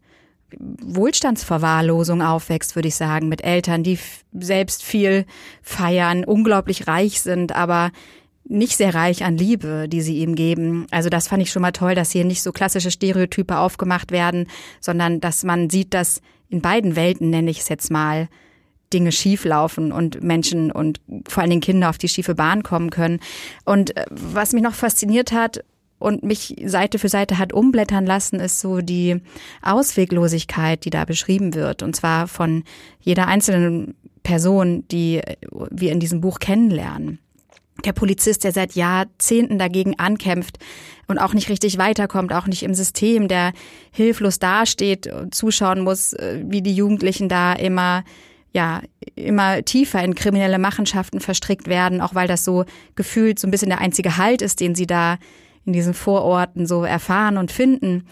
Wohlstandsverwahrlosung 0.58 2.22
aufwächst, 2.22 2.76
würde 2.76 2.88
ich 2.88 2.96
sagen, 2.96 3.30
mit 3.30 3.44
Eltern, 3.44 3.84
die 3.84 4.00
selbst 4.34 4.84
viel 4.84 5.26
feiern, 5.62 6.24
unglaublich 6.24 6.88
reich 6.88 7.22
sind, 7.22 7.56
aber 7.56 7.92
nicht 8.46 8.78
sehr 8.78 8.96
reich 8.96 9.24
an 9.24 9.38
Liebe, 9.38 9.88
die 9.88 10.02
sie 10.02 10.18
ihm 10.18 10.34
geben. 10.34 10.88
Also 10.90 11.10
das 11.10 11.28
fand 11.28 11.44
ich 11.44 11.52
schon 11.52 11.62
mal 11.62 11.72
toll, 11.72 11.94
dass 11.94 12.12
hier 12.12 12.26
nicht 12.26 12.42
so 12.42 12.52
klassische 12.52 12.90
Stereotype 12.90 13.58
aufgemacht 13.58 14.12
werden, 14.12 14.48
sondern 14.82 15.22
dass 15.22 15.44
man 15.44 15.70
sieht, 15.70 15.94
dass 15.94 16.22
in 16.50 16.62
beiden 16.62 16.96
Welten, 16.96 17.30
nenne 17.30 17.52
ich 17.52 17.60
es 17.60 17.70
jetzt 17.70 17.92
mal, 17.92 18.28
Dinge 18.94 19.12
schieflaufen 19.12 19.92
und 19.92 20.24
Menschen 20.24 20.72
und 20.72 21.00
vor 21.28 21.42
allen 21.42 21.50
Dingen 21.50 21.62
Kinder 21.62 21.90
auf 21.90 21.98
die 21.98 22.10
schiefe 22.10 22.36
Bahn 22.36 22.64
kommen 22.64 22.90
können. 22.90 23.20
Und 23.66 23.96
äh, 23.96 24.06
was 24.10 24.54
mich 24.54 24.64
noch 24.64 24.74
fasziniert 24.74 25.32
hat 25.32 25.64
und 26.00 26.24
mich 26.24 26.56
Seite 26.66 26.98
für 26.98 27.10
Seite 27.10 27.38
hat 27.38 27.54
umblättern 27.54 28.06
lassen, 28.06 28.40
ist 28.40 28.60
so 28.60 28.80
die 28.80 29.22
Ausweglosigkeit, 29.62 30.86
die 30.86 30.90
da 30.90 31.06
beschrieben 31.06 31.54
wird. 31.54 31.84
Und 31.84 31.96
zwar 31.96 32.28
von 32.28 32.64
jeder 33.02 33.28
einzelnen 33.28 33.96
Person, 34.24 34.86
die 34.90 35.22
wir 35.52 35.92
in 35.92 36.00
diesem 36.00 36.22
Buch 36.22 36.40
kennenlernen. 36.40 37.20
Der 37.86 37.94
Polizist, 37.94 38.44
der 38.44 38.52
seit 38.52 38.74
Jahrzehnten 38.74 39.58
dagegen 39.58 39.98
ankämpft 40.00 40.58
und 41.08 41.18
auch 41.18 41.34
nicht 41.34 41.50
richtig 41.50 41.78
weiterkommt, 41.78 42.34
auch 42.34 42.46
nicht 42.46 42.64
im 42.64 42.74
System, 42.74 43.28
der 43.28 43.54
hilflos 43.92 44.40
dasteht 44.40 45.08
und 45.08 45.34
zuschauen 45.34 45.82
muss, 45.82 46.14
äh, 46.14 46.44
wie 46.46 46.62
die 46.62 46.76
Jugendlichen 46.76 47.30
da 47.30 47.54
immer 47.54 48.04
ja 48.52 48.82
immer 49.16 49.64
tiefer 49.64 50.04
in 50.04 50.16
kriminelle 50.16 50.60
Machenschaften 50.60 51.20
verstrickt 51.20 51.68
werden, 51.68 52.02
auch 52.02 52.16
weil 52.16 52.28
das 52.28 52.44
so 52.44 52.66
gefühlt 52.96 53.40
so 53.40 53.48
ein 53.48 53.52
bisschen 53.52 53.70
der 53.70 53.82
einzige 53.82 54.18
Halt 54.18 54.42
ist, 54.42 54.60
den 54.60 54.76
sie 54.76 54.88
da 54.88 55.18
in 55.66 55.74
diesen 55.74 55.94
Vororten 55.94 56.66
so 56.66 56.84
erfahren 56.84 57.38
und 57.38 57.52
finden. 57.52 58.08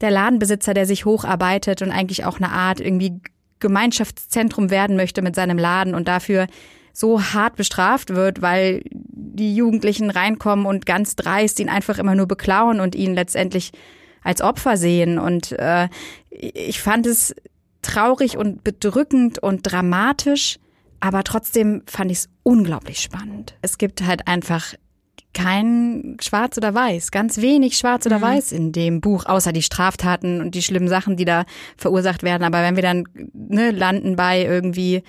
Der 0.00 0.10
Ladenbesitzer, 0.10 0.74
der 0.74 0.86
sich 0.86 1.04
hocharbeitet 1.04 1.82
und 1.82 1.90
eigentlich 1.90 2.24
auch 2.24 2.36
eine 2.36 2.50
Art 2.50 2.80
irgendwie 2.80 3.20
Gemeinschaftszentrum 3.60 4.70
werden 4.70 4.96
möchte 4.96 5.22
mit 5.22 5.34
seinem 5.34 5.58
Laden 5.58 5.94
und 5.94 6.06
dafür 6.06 6.46
so 6.92 7.22
hart 7.22 7.56
bestraft 7.56 8.10
wird, 8.10 8.42
weil 8.42 8.82
die 8.90 9.54
Jugendlichen 9.54 10.10
reinkommen 10.10 10.66
und 10.66 10.84
ganz 10.84 11.16
dreist 11.16 11.60
ihn 11.60 11.68
einfach 11.68 11.98
immer 11.98 12.14
nur 12.14 12.26
beklauen 12.26 12.80
und 12.80 12.94
ihn 12.94 13.14
letztendlich 13.14 13.72
als 14.22 14.42
Opfer 14.42 14.76
sehen. 14.76 15.18
Und 15.18 15.52
äh, 15.52 15.88
ich 16.30 16.80
fand 16.80 17.06
es 17.06 17.34
traurig 17.88 18.36
und 18.36 18.62
bedrückend 18.62 19.38
und 19.38 19.62
dramatisch, 19.62 20.58
aber 21.00 21.24
trotzdem 21.24 21.82
fand 21.86 22.10
ich 22.10 22.18
es 22.18 22.28
unglaublich 22.42 23.00
spannend. 23.00 23.56
Es 23.62 23.78
gibt 23.78 24.04
halt 24.04 24.28
einfach 24.28 24.74
kein 25.34 26.16
Schwarz 26.20 26.56
oder 26.56 26.74
Weiß, 26.74 27.10
ganz 27.10 27.38
wenig 27.38 27.76
Schwarz 27.78 28.06
oder 28.06 28.18
mhm. 28.18 28.22
Weiß 28.22 28.52
in 28.52 28.72
dem 28.72 29.00
Buch, 29.00 29.26
außer 29.26 29.52
die 29.52 29.62
Straftaten 29.62 30.40
und 30.40 30.54
die 30.54 30.62
schlimmen 30.62 30.88
Sachen, 30.88 31.16
die 31.16 31.24
da 31.24 31.44
verursacht 31.76 32.22
werden. 32.22 32.44
Aber 32.44 32.62
wenn 32.62 32.76
wir 32.76 32.82
dann 32.82 33.04
ne, 33.32 33.70
landen 33.70 34.16
bei 34.16 34.42
irgendwie, 34.42 35.02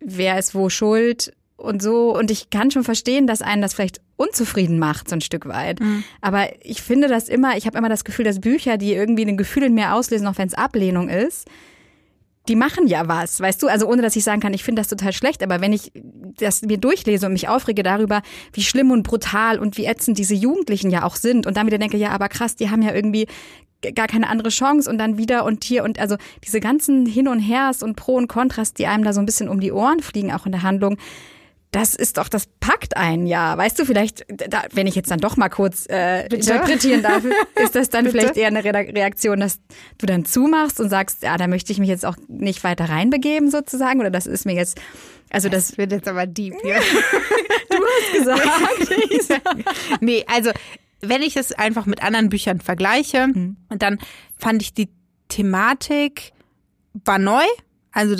wer 0.00 0.38
ist 0.38 0.54
wo 0.54 0.68
schuld 0.70 1.32
und 1.64 1.82
so, 1.82 2.16
und 2.16 2.30
ich 2.30 2.50
kann 2.50 2.70
schon 2.70 2.84
verstehen, 2.84 3.26
dass 3.26 3.42
einen 3.42 3.62
das 3.62 3.74
vielleicht 3.74 4.00
unzufrieden 4.16 4.78
macht, 4.78 5.08
so 5.08 5.16
ein 5.16 5.20
Stück 5.20 5.46
weit. 5.46 5.80
Mhm. 5.80 6.04
Aber 6.20 6.48
ich 6.62 6.82
finde 6.82 7.08
das 7.08 7.28
immer, 7.28 7.56
ich 7.56 7.66
habe 7.66 7.78
immer 7.78 7.88
das 7.88 8.04
Gefühl, 8.04 8.24
dass 8.24 8.40
Bücher, 8.40 8.76
die 8.76 8.92
irgendwie 8.92 9.26
ein 9.26 9.36
Gefühl 9.36 9.64
in 9.64 9.74
mir 9.74 9.94
auslösen, 9.94 10.26
auch 10.26 10.38
wenn 10.38 10.48
es 10.48 10.54
Ablehnung 10.54 11.08
ist, 11.08 11.48
die 12.48 12.56
machen 12.56 12.86
ja 12.86 13.08
was, 13.08 13.40
weißt 13.40 13.62
du? 13.62 13.68
Also 13.68 13.86
ohne, 13.88 14.02
dass 14.02 14.16
ich 14.16 14.24
sagen 14.24 14.40
kann, 14.40 14.52
ich 14.52 14.64
finde 14.64 14.80
das 14.80 14.88
total 14.88 15.14
schlecht, 15.14 15.42
aber 15.42 15.60
wenn 15.62 15.72
ich 15.72 15.92
das 16.38 16.62
mir 16.62 16.76
durchlese 16.76 17.26
und 17.26 17.32
mich 17.32 17.48
aufrege 17.48 17.82
darüber, 17.82 18.20
wie 18.52 18.62
schlimm 18.62 18.90
und 18.90 19.02
brutal 19.02 19.58
und 19.58 19.78
wie 19.78 19.86
ätzend 19.86 20.18
diese 20.18 20.34
Jugendlichen 20.34 20.90
ja 20.90 21.04
auch 21.04 21.16
sind 21.16 21.46
und 21.46 21.56
dann 21.56 21.66
wieder 21.66 21.78
denke, 21.78 21.96
ja, 21.96 22.10
aber 22.10 22.28
krass, 22.28 22.54
die 22.54 22.70
haben 22.70 22.82
ja 22.82 22.94
irgendwie 22.94 23.26
gar 23.94 24.06
keine 24.06 24.28
andere 24.28 24.50
Chance 24.50 24.88
und 24.90 24.98
dann 24.98 25.18
wieder 25.18 25.44
und 25.44 25.64
hier 25.64 25.84
und 25.84 25.98
also 25.98 26.16
diese 26.44 26.60
ganzen 26.60 27.06
Hin 27.06 27.28
und 27.28 27.40
Hers 27.40 27.82
und 27.82 27.96
Pro 27.96 28.16
und 28.16 28.28
Kontrast, 28.28 28.78
die 28.78 28.86
einem 28.86 29.04
da 29.04 29.12
so 29.12 29.20
ein 29.20 29.26
bisschen 29.26 29.48
um 29.48 29.60
die 29.60 29.72
Ohren 29.72 30.00
fliegen, 30.00 30.32
auch 30.32 30.46
in 30.46 30.52
der 30.52 30.62
Handlung, 30.62 30.96
das 31.74 31.96
ist 31.96 32.18
doch, 32.18 32.28
das 32.28 32.46
packt 32.60 32.96
einen 32.96 33.26
ja. 33.26 33.58
Weißt 33.58 33.76
du, 33.80 33.84
vielleicht, 33.84 34.24
da, 34.28 34.62
wenn 34.72 34.86
ich 34.86 34.94
jetzt 34.94 35.10
dann 35.10 35.18
doch 35.18 35.36
mal 35.36 35.48
kurz 35.48 35.86
äh, 35.90 36.26
interpretieren 36.28 37.02
darf, 37.02 37.24
ist 37.56 37.74
das 37.74 37.90
dann 37.90 38.08
vielleicht 38.08 38.36
eher 38.36 38.46
eine 38.46 38.62
Reaktion, 38.62 39.40
dass 39.40 39.58
du 39.98 40.06
dann 40.06 40.24
zumachst 40.24 40.78
und 40.78 40.88
sagst, 40.88 41.24
ja, 41.24 41.36
da 41.36 41.48
möchte 41.48 41.72
ich 41.72 41.80
mich 41.80 41.88
jetzt 41.88 42.06
auch 42.06 42.16
nicht 42.28 42.62
weiter 42.62 42.88
reinbegeben 42.88 43.50
sozusagen 43.50 43.98
oder 43.98 44.10
das 44.10 44.28
ist 44.28 44.46
mir 44.46 44.54
jetzt, 44.54 44.80
also 45.30 45.48
das, 45.48 45.68
das 45.68 45.78
wird 45.78 45.90
jetzt 45.90 46.06
aber 46.06 46.26
deep 46.26 46.54
hier. 46.62 46.76
du 47.70 47.76
hast 47.76 48.12
gesagt. 49.18 49.40
nee, 50.00 50.24
also 50.32 50.52
wenn 51.00 51.22
ich 51.22 51.36
es 51.36 51.50
einfach 51.50 51.86
mit 51.86 52.04
anderen 52.04 52.28
Büchern 52.28 52.60
vergleiche, 52.60 53.26
mhm. 53.26 53.56
dann 53.68 53.98
fand 54.38 54.62
ich 54.62 54.74
die 54.74 54.90
Thematik 55.28 56.32
war 57.04 57.18
neu. 57.18 57.42
Also 57.94 58.16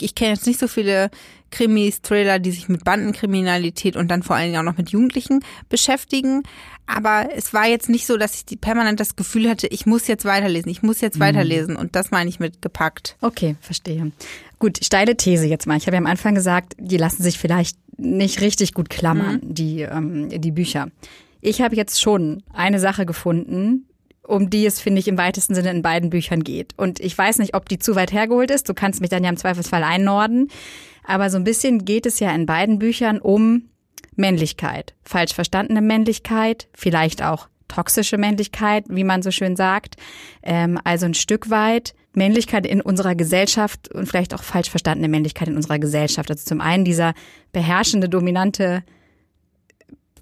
ich 0.00 0.14
kenne 0.14 0.34
jetzt 0.34 0.46
nicht 0.46 0.60
so 0.60 0.68
viele 0.68 1.10
Krimis, 1.50 2.02
Thriller, 2.02 2.38
die 2.38 2.52
sich 2.52 2.68
mit 2.68 2.84
Bandenkriminalität 2.84 3.96
und 3.96 4.08
dann 4.08 4.22
vor 4.22 4.36
allen 4.36 4.52
Dingen 4.52 4.58
auch 4.58 4.70
noch 4.70 4.78
mit 4.78 4.90
Jugendlichen 4.90 5.40
beschäftigen. 5.68 6.42
Aber 6.86 7.28
es 7.34 7.52
war 7.52 7.66
jetzt 7.66 7.88
nicht 7.88 8.06
so, 8.06 8.16
dass 8.16 8.44
ich 8.48 8.60
permanent 8.60 9.00
das 9.00 9.16
Gefühl 9.16 9.48
hatte, 9.50 9.66
ich 9.66 9.84
muss 9.84 10.06
jetzt 10.06 10.24
weiterlesen, 10.24 10.70
ich 10.70 10.82
muss 10.82 11.00
jetzt 11.00 11.16
mhm. 11.16 11.20
weiterlesen. 11.20 11.76
Und 11.76 11.96
das 11.96 12.10
meine 12.10 12.30
ich 12.30 12.38
mit 12.38 12.62
gepackt. 12.62 13.16
Okay, 13.20 13.56
verstehe. 13.60 14.12
Gut, 14.58 14.78
steile 14.84 15.16
These 15.16 15.46
jetzt 15.46 15.66
mal. 15.66 15.76
Ich 15.76 15.86
habe 15.86 15.96
ja 15.96 16.00
am 16.00 16.06
Anfang 16.06 16.34
gesagt, 16.34 16.74
die 16.78 16.96
lassen 16.96 17.22
sich 17.22 17.38
vielleicht 17.38 17.76
nicht 17.96 18.40
richtig 18.40 18.72
gut 18.72 18.88
klammern, 18.88 19.40
mhm. 19.42 19.54
die, 19.54 19.80
ähm, 19.82 20.28
die 20.30 20.52
Bücher. 20.52 20.88
Ich 21.40 21.60
habe 21.60 21.76
jetzt 21.76 22.00
schon 22.00 22.42
eine 22.52 22.78
Sache 22.78 23.06
gefunden, 23.06 23.87
um 24.28 24.50
die 24.50 24.66
es, 24.66 24.80
finde 24.80 25.00
ich, 25.00 25.08
im 25.08 25.18
weitesten 25.18 25.54
Sinne 25.54 25.70
in 25.70 25.82
beiden 25.82 26.10
Büchern 26.10 26.44
geht. 26.44 26.74
Und 26.76 27.00
ich 27.00 27.16
weiß 27.16 27.38
nicht, 27.38 27.54
ob 27.54 27.68
die 27.68 27.78
zu 27.78 27.96
weit 27.96 28.12
hergeholt 28.12 28.50
ist. 28.50 28.68
Du 28.68 28.74
kannst 28.74 29.00
mich 29.00 29.10
dann 29.10 29.24
ja 29.24 29.30
im 29.30 29.36
Zweifelsfall 29.36 29.82
einnorden. 29.82 30.48
Aber 31.04 31.30
so 31.30 31.38
ein 31.38 31.44
bisschen 31.44 31.84
geht 31.84 32.04
es 32.04 32.20
ja 32.20 32.30
in 32.32 32.44
beiden 32.44 32.78
Büchern 32.78 33.18
um 33.18 33.70
Männlichkeit. 34.16 34.94
Falsch 35.02 35.32
verstandene 35.32 35.80
Männlichkeit, 35.80 36.68
vielleicht 36.74 37.22
auch 37.22 37.48
toxische 37.68 38.18
Männlichkeit, 38.18 38.84
wie 38.88 39.04
man 39.04 39.22
so 39.22 39.30
schön 39.30 39.56
sagt. 39.56 39.96
Ähm, 40.42 40.78
also 40.84 41.06
ein 41.06 41.14
Stück 41.14 41.48
weit 41.50 41.94
Männlichkeit 42.12 42.66
in 42.66 42.80
unserer 42.80 43.14
Gesellschaft 43.14 43.88
und 43.88 44.06
vielleicht 44.06 44.34
auch 44.34 44.42
falsch 44.42 44.70
verstandene 44.70 45.08
Männlichkeit 45.08 45.48
in 45.48 45.56
unserer 45.56 45.78
Gesellschaft. 45.78 46.30
Also 46.30 46.44
zum 46.44 46.60
einen 46.60 46.84
dieser 46.84 47.14
beherrschende, 47.52 48.08
dominante 48.08 48.82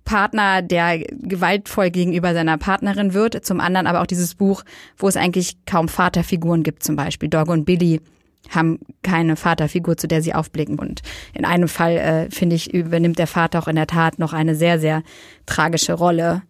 Partner, 0.06 0.62
der 0.62 1.00
gewaltvoll 1.00 1.90
gegenüber 1.90 2.32
seiner 2.32 2.56
Partnerin 2.56 3.12
wird. 3.12 3.44
Zum 3.44 3.60
anderen 3.60 3.86
aber 3.86 4.00
auch 4.00 4.06
dieses 4.06 4.34
Buch, 4.34 4.62
wo 4.96 5.06
es 5.08 5.18
eigentlich 5.18 5.58
kaum 5.66 5.88
Vaterfiguren 5.88 6.62
gibt, 6.62 6.82
zum 6.82 6.96
Beispiel 6.96 7.28
Dogge 7.28 7.52
und 7.52 7.66
Billy 7.66 8.00
haben 8.48 8.78
keine 9.02 9.36
Vaterfigur, 9.36 9.96
zu 9.96 10.08
der 10.08 10.22
sie 10.22 10.32
aufblicken. 10.32 10.78
Und 10.78 11.02
in 11.34 11.44
einem 11.44 11.68
Fall, 11.68 11.96
äh, 11.96 12.30
finde 12.30 12.56
ich, 12.56 12.72
übernimmt 12.72 13.18
der 13.18 13.26
Vater 13.26 13.58
auch 13.58 13.68
in 13.68 13.76
der 13.76 13.88
Tat 13.88 14.18
noch 14.18 14.32
eine 14.32 14.54
sehr, 14.54 14.78
sehr 14.78 15.02
tragische 15.44 15.92
Rolle. 15.92 16.42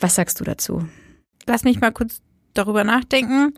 Was 0.00 0.16
sagst 0.16 0.40
du 0.40 0.44
dazu? 0.44 0.86
Lass 1.46 1.64
mich 1.64 1.80
mal 1.80 1.92
kurz 1.92 2.20
darüber 2.54 2.84
nachdenken. 2.84 3.54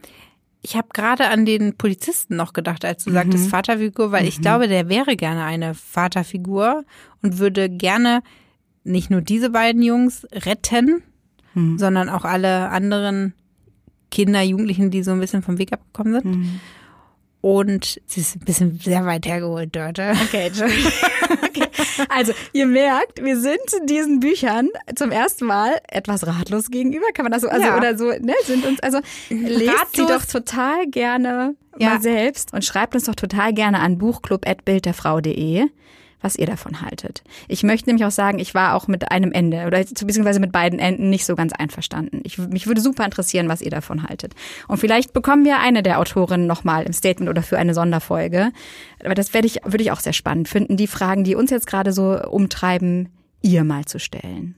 Ich 0.62 0.76
habe 0.76 0.88
gerade 0.92 1.28
an 1.28 1.46
den 1.46 1.76
Polizisten 1.78 2.36
noch 2.36 2.52
gedacht, 2.52 2.84
als 2.84 3.04
du 3.04 3.10
mhm. 3.10 3.14
sagtest 3.14 3.48
Vaterfigur, 3.48 4.12
weil 4.12 4.22
mhm. 4.22 4.28
ich 4.28 4.40
glaube, 4.42 4.68
der 4.68 4.90
wäre 4.90 5.16
gerne 5.16 5.44
eine 5.44 5.74
Vaterfigur 5.74 6.84
und 7.22 7.38
würde 7.38 7.70
gerne 7.70 8.22
nicht 8.84 9.10
nur 9.10 9.20
diese 9.20 9.50
beiden 9.50 9.82
Jungs 9.82 10.26
retten, 10.32 11.02
mhm. 11.54 11.78
sondern 11.78 12.08
auch 12.08 12.24
alle 12.24 12.70
anderen 12.70 13.34
Kinder, 14.10 14.42
Jugendlichen, 14.42 14.90
die 14.90 15.02
so 15.02 15.12
ein 15.12 15.20
bisschen 15.20 15.42
vom 15.42 15.58
Weg 15.58 15.72
abgekommen 15.72 16.14
sind. 16.14 16.24
Mhm. 16.24 16.60
Und 17.42 18.02
sie 18.04 18.20
ist 18.20 18.36
ein 18.36 18.44
bisschen 18.44 18.78
sehr 18.78 19.06
weit 19.06 19.24
hergeholt, 19.26 19.74
Dörte. 19.74 20.12
Okay, 20.24 20.50
okay. 21.42 21.64
Also, 22.10 22.32
ihr 22.52 22.66
merkt, 22.66 23.24
wir 23.24 23.40
sind 23.40 23.60
in 23.80 23.86
diesen 23.86 24.20
Büchern 24.20 24.68
zum 24.94 25.10
ersten 25.10 25.46
Mal 25.46 25.78
etwas 25.88 26.26
ratlos 26.26 26.70
gegenüber, 26.70 27.06
kann 27.14 27.24
man 27.24 27.32
das 27.32 27.40
so, 27.40 27.48
also, 27.48 27.66
ja. 27.66 27.76
oder 27.78 27.96
so, 27.96 28.10
ne, 28.10 28.34
sind 28.44 28.66
uns, 28.66 28.80
also, 28.80 28.98
lest 29.30 29.68
ratlos. 29.68 29.88
sie 29.94 30.06
doch 30.06 30.24
total 30.26 30.86
gerne 30.88 31.54
ja. 31.78 31.94
mal 31.94 32.02
selbst 32.02 32.52
und 32.52 32.62
schreibt 32.62 32.94
uns 32.94 33.04
doch 33.04 33.14
total 33.14 33.54
gerne 33.54 33.78
an 33.78 33.96
buchclub.bildderfrau.de 33.96 35.66
was 36.20 36.36
ihr 36.36 36.46
davon 36.46 36.80
haltet. 36.80 37.22
Ich 37.48 37.62
möchte 37.62 37.88
nämlich 37.88 38.04
auch 38.04 38.10
sagen, 38.10 38.38
ich 38.38 38.54
war 38.54 38.74
auch 38.74 38.88
mit 38.88 39.10
einem 39.10 39.32
Ende 39.32 39.66
oder 39.66 39.78
beziehungsweise 39.78 40.40
mit 40.40 40.52
beiden 40.52 40.78
Enden 40.78 41.10
nicht 41.10 41.24
so 41.24 41.34
ganz 41.34 41.52
einverstanden. 41.52 42.20
Ich, 42.24 42.38
mich 42.38 42.66
würde 42.66 42.80
super 42.80 43.04
interessieren, 43.04 43.48
was 43.48 43.62
ihr 43.62 43.70
davon 43.70 44.02
haltet. 44.02 44.34
Und 44.68 44.78
vielleicht 44.78 45.12
bekommen 45.12 45.44
wir 45.44 45.60
eine 45.60 45.82
der 45.82 45.98
Autorinnen 45.98 46.46
nochmal 46.46 46.84
im 46.84 46.92
Statement 46.92 47.30
oder 47.30 47.42
für 47.42 47.58
eine 47.58 47.74
Sonderfolge. 47.74 48.52
Aber 49.04 49.14
das 49.14 49.34
werde 49.34 49.46
ich, 49.46 49.60
würde 49.64 49.82
ich 49.82 49.92
auch 49.92 50.00
sehr 50.00 50.12
spannend 50.12 50.48
finden, 50.48 50.76
die 50.76 50.86
Fragen, 50.86 51.24
die 51.24 51.34
uns 51.34 51.50
jetzt 51.50 51.66
gerade 51.66 51.92
so 51.92 52.20
umtreiben, 52.22 53.08
ihr 53.42 53.64
mal 53.64 53.84
zu 53.84 53.98
stellen. 53.98 54.56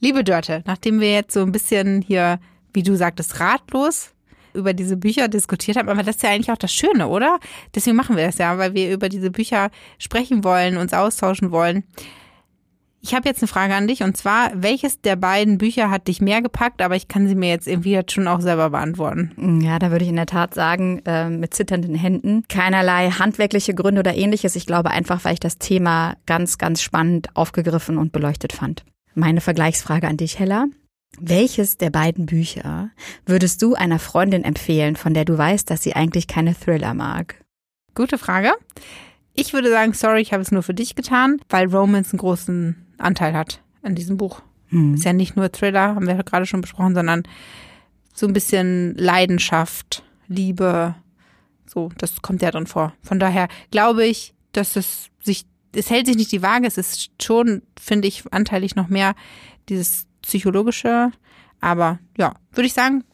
Liebe 0.00 0.24
Dörte, 0.24 0.62
nachdem 0.66 1.00
wir 1.00 1.12
jetzt 1.12 1.34
so 1.34 1.40
ein 1.40 1.52
bisschen 1.52 2.02
hier, 2.02 2.38
wie 2.72 2.82
du 2.82 2.96
sagtest, 2.96 3.40
ratlos 3.40 4.13
über 4.54 4.72
diese 4.72 4.96
Bücher 4.96 5.28
diskutiert 5.28 5.76
haben. 5.76 5.88
Aber 5.88 6.02
das 6.02 6.16
ist 6.16 6.22
ja 6.22 6.30
eigentlich 6.30 6.50
auch 6.50 6.56
das 6.56 6.72
Schöne, 6.72 7.08
oder? 7.08 7.38
Deswegen 7.74 7.96
machen 7.96 8.16
wir 8.16 8.26
das 8.26 8.38
ja, 8.38 8.56
weil 8.58 8.74
wir 8.74 8.92
über 8.92 9.08
diese 9.08 9.30
Bücher 9.30 9.70
sprechen 9.98 10.44
wollen, 10.44 10.76
uns 10.76 10.92
austauschen 10.92 11.50
wollen. 11.50 11.84
Ich 13.06 13.12
habe 13.12 13.28
jetzt 13.28 13.42
eine 13.42 13.48
Frage 13.48 13.74
an 13.74 13.86
dich 13.86 14.02
und 14.02 14.16
zwar, 14.16 14.50
welches 14.54 15.02
der 15.02 15.16
beiden 15.16 15.58
Bücher 15.58 15.90
hat 15.90 16.08
dich 16.08 16.22
mehr 16.22 16.40
gepackt, 16.40 16.80
aber 16.80 16.96
ich 16.96 17.06
kann 17.06 17.28
sie 17.28 17.34
mir 17.34 17.50
jetzt 17.50 17.68
irgendwie 17.68 17.90
jetzt 17.90 18.12
schon 18.12 18.26
auch 18.26 18.40
selber 18.40 18.70
beantworten. 18.70 19.60
Ja, 19.62 19.78
da 19.78 19.90
würde 19.90 20.04
ich 20.04 20.10
in 20.10 20.16
der 20.16 20.24
Tat 20.24 20.54
sagen, 20.54 21.02
äh, 21.04 21.28
mit 21.28 21.52
zitternden 21.52 21.94
Händen. 21.94 22.44
Keinerlei 22.48 23.10
handwerkliche 23.10 23.74
Gründe 23.74 24.00
oder 24.00 24.14
ähnliches. 24.14 24.56
Ich 24.56 24.64
glaube 24.64 24.90
einfach, 24.90 25.22
weil 25.22 25.34
ich 25.34 25.40
das 25.40 25.58
Thema 25.58 26.16
ganz, 26.24 26.56
ganz 26.56 26.80
spannend 26.80 27.28
aufgegriffen 27.34 27.98
und 27.98 28.12
beleuchtet 28.12 28.54
fand. 28.54 28.86
Meine 29.14 29.42
Vergleichsfrage 29.42 30.08
an 30.08 30.16
dich, 30.16 30.38
Hella. 30.38 30.64
Welches 31.20 31.76
der 31.76 31.90
beiden 31.90 32.26
Bücher 32.26 32.90
würdest 33.26 33.62
du 33.62 33.74
einer 33.74 33.98
Freundin 33.98 34.44
empfehlen, 34.44 34.96
von 34.96 35.14
der 35.14 35.24
du 35.24 35.36
weißt, 35.36 35.70
dass 35.70 35.82
sie 35.82 35.94
eigentlich 35.94 36.26
keine 36.26 36.54
Thriller 36.54 36.94
mag? 36.94 37.36
Gute 37.94 38.18
Frage. 38.18 38.52
Ich 39.34 39.52
würde 39.52 39.70
sagen, 39.70 39.92
sorry, 39.92 40.20
ich 40.20 40.32
habe 40.32 40.42
es 40.42 40.50
nur 40.50 40.62
für 40.62 40.74
dich 40.74 40.94
getan, 40.94 41.40
weil 41.48 41.72
Romance 41.72 42.12
einen 42.12 42.18
großen 42.18 42.86
Anteil 42.98 43.34
hat 43.34 43.62
an 43.82 43.94
diesem 43.94 44.16
Buch. 44.16 44.42
Hm. 44.68 44.94
Ist 44.94 45.04
ja 45.04 45.12
nicht 45.12 45.36
nur 45.36 45.50
Thriller, 45.50 45.94
haben 45.94 46.06
wir 46.06 46.14
gerade 46.22 46.46
schon 46.46 46.60
besprochen, 46.60 46.94
sondern 46.94 47.22
so 48.14 48.26
ein 48.26 48.32
bisschen 48.32 48.94
Leidenschaft, 48.96 50.04
Liebe, 50.28 50.94
so, 51.66 51.90
das 51.98 52.22
kommt 52.22 52.42
ja 52.42 52.50
drin 52.50 52.66
vor. 52.66 52.94
Von 53.02 53.18
daher 53.18 53.48
glaube 53.70 54.06
ich, 54.06 54.34
dass 54.52 54.76
es 54.76 55.08
sich, 55.22 55.46
es 55.74 55.90
hält 55.90 56.06
sich 56.06 56.16
nicht 56.16 56.32
die 56.32 56.42
Waage, 56.42 56.66
es 56.66 56.78
ist 56.78 57.10
schon, 57.22 57.62
finde 57.78 58.08
ich, 58.08 58.22
anteilig 58.32 58.76
noch 58.76 58.88
mehr 58.88 59.14
dieses 59.68 60.06
psychologische. 60.24 61.10
Aber 61.60 61.98
ja, 62.18 62.34
würde 62.52 62.66
ich 62.66 62.72
sagen, 62.72 63.04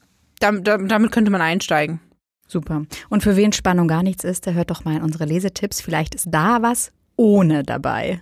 damit, 0.40 0.66
damit 0.66 1.12
könnte 1.12 1.30
man 1.30 1.40
einsteigen. 1.40 2.00
Super. 2.48 2.82
Und 3.08 3.22
für 3.22 3.36
wen 3.36 3.52
Spannung 3.52 3.86
gar 3.86 4.02
nichts 4.02 4.24
ist, 4.24 4.46
der 4.46 4.54
hört 4.54 4.70
doch 4.70 4.84
mal 4.84 4.96
in 4.96 5.02
unsere 5.02 5.24
Lesetipps. 5.24 5.80
Vielleicht 5.80 6.14
ist 6.14 6.26
da 6.30 6.62
was 6.62 6.92
ohne 7.16 7.62
dabei. 7.62 8.20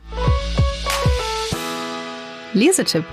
Lesetipp. 2.53 3.05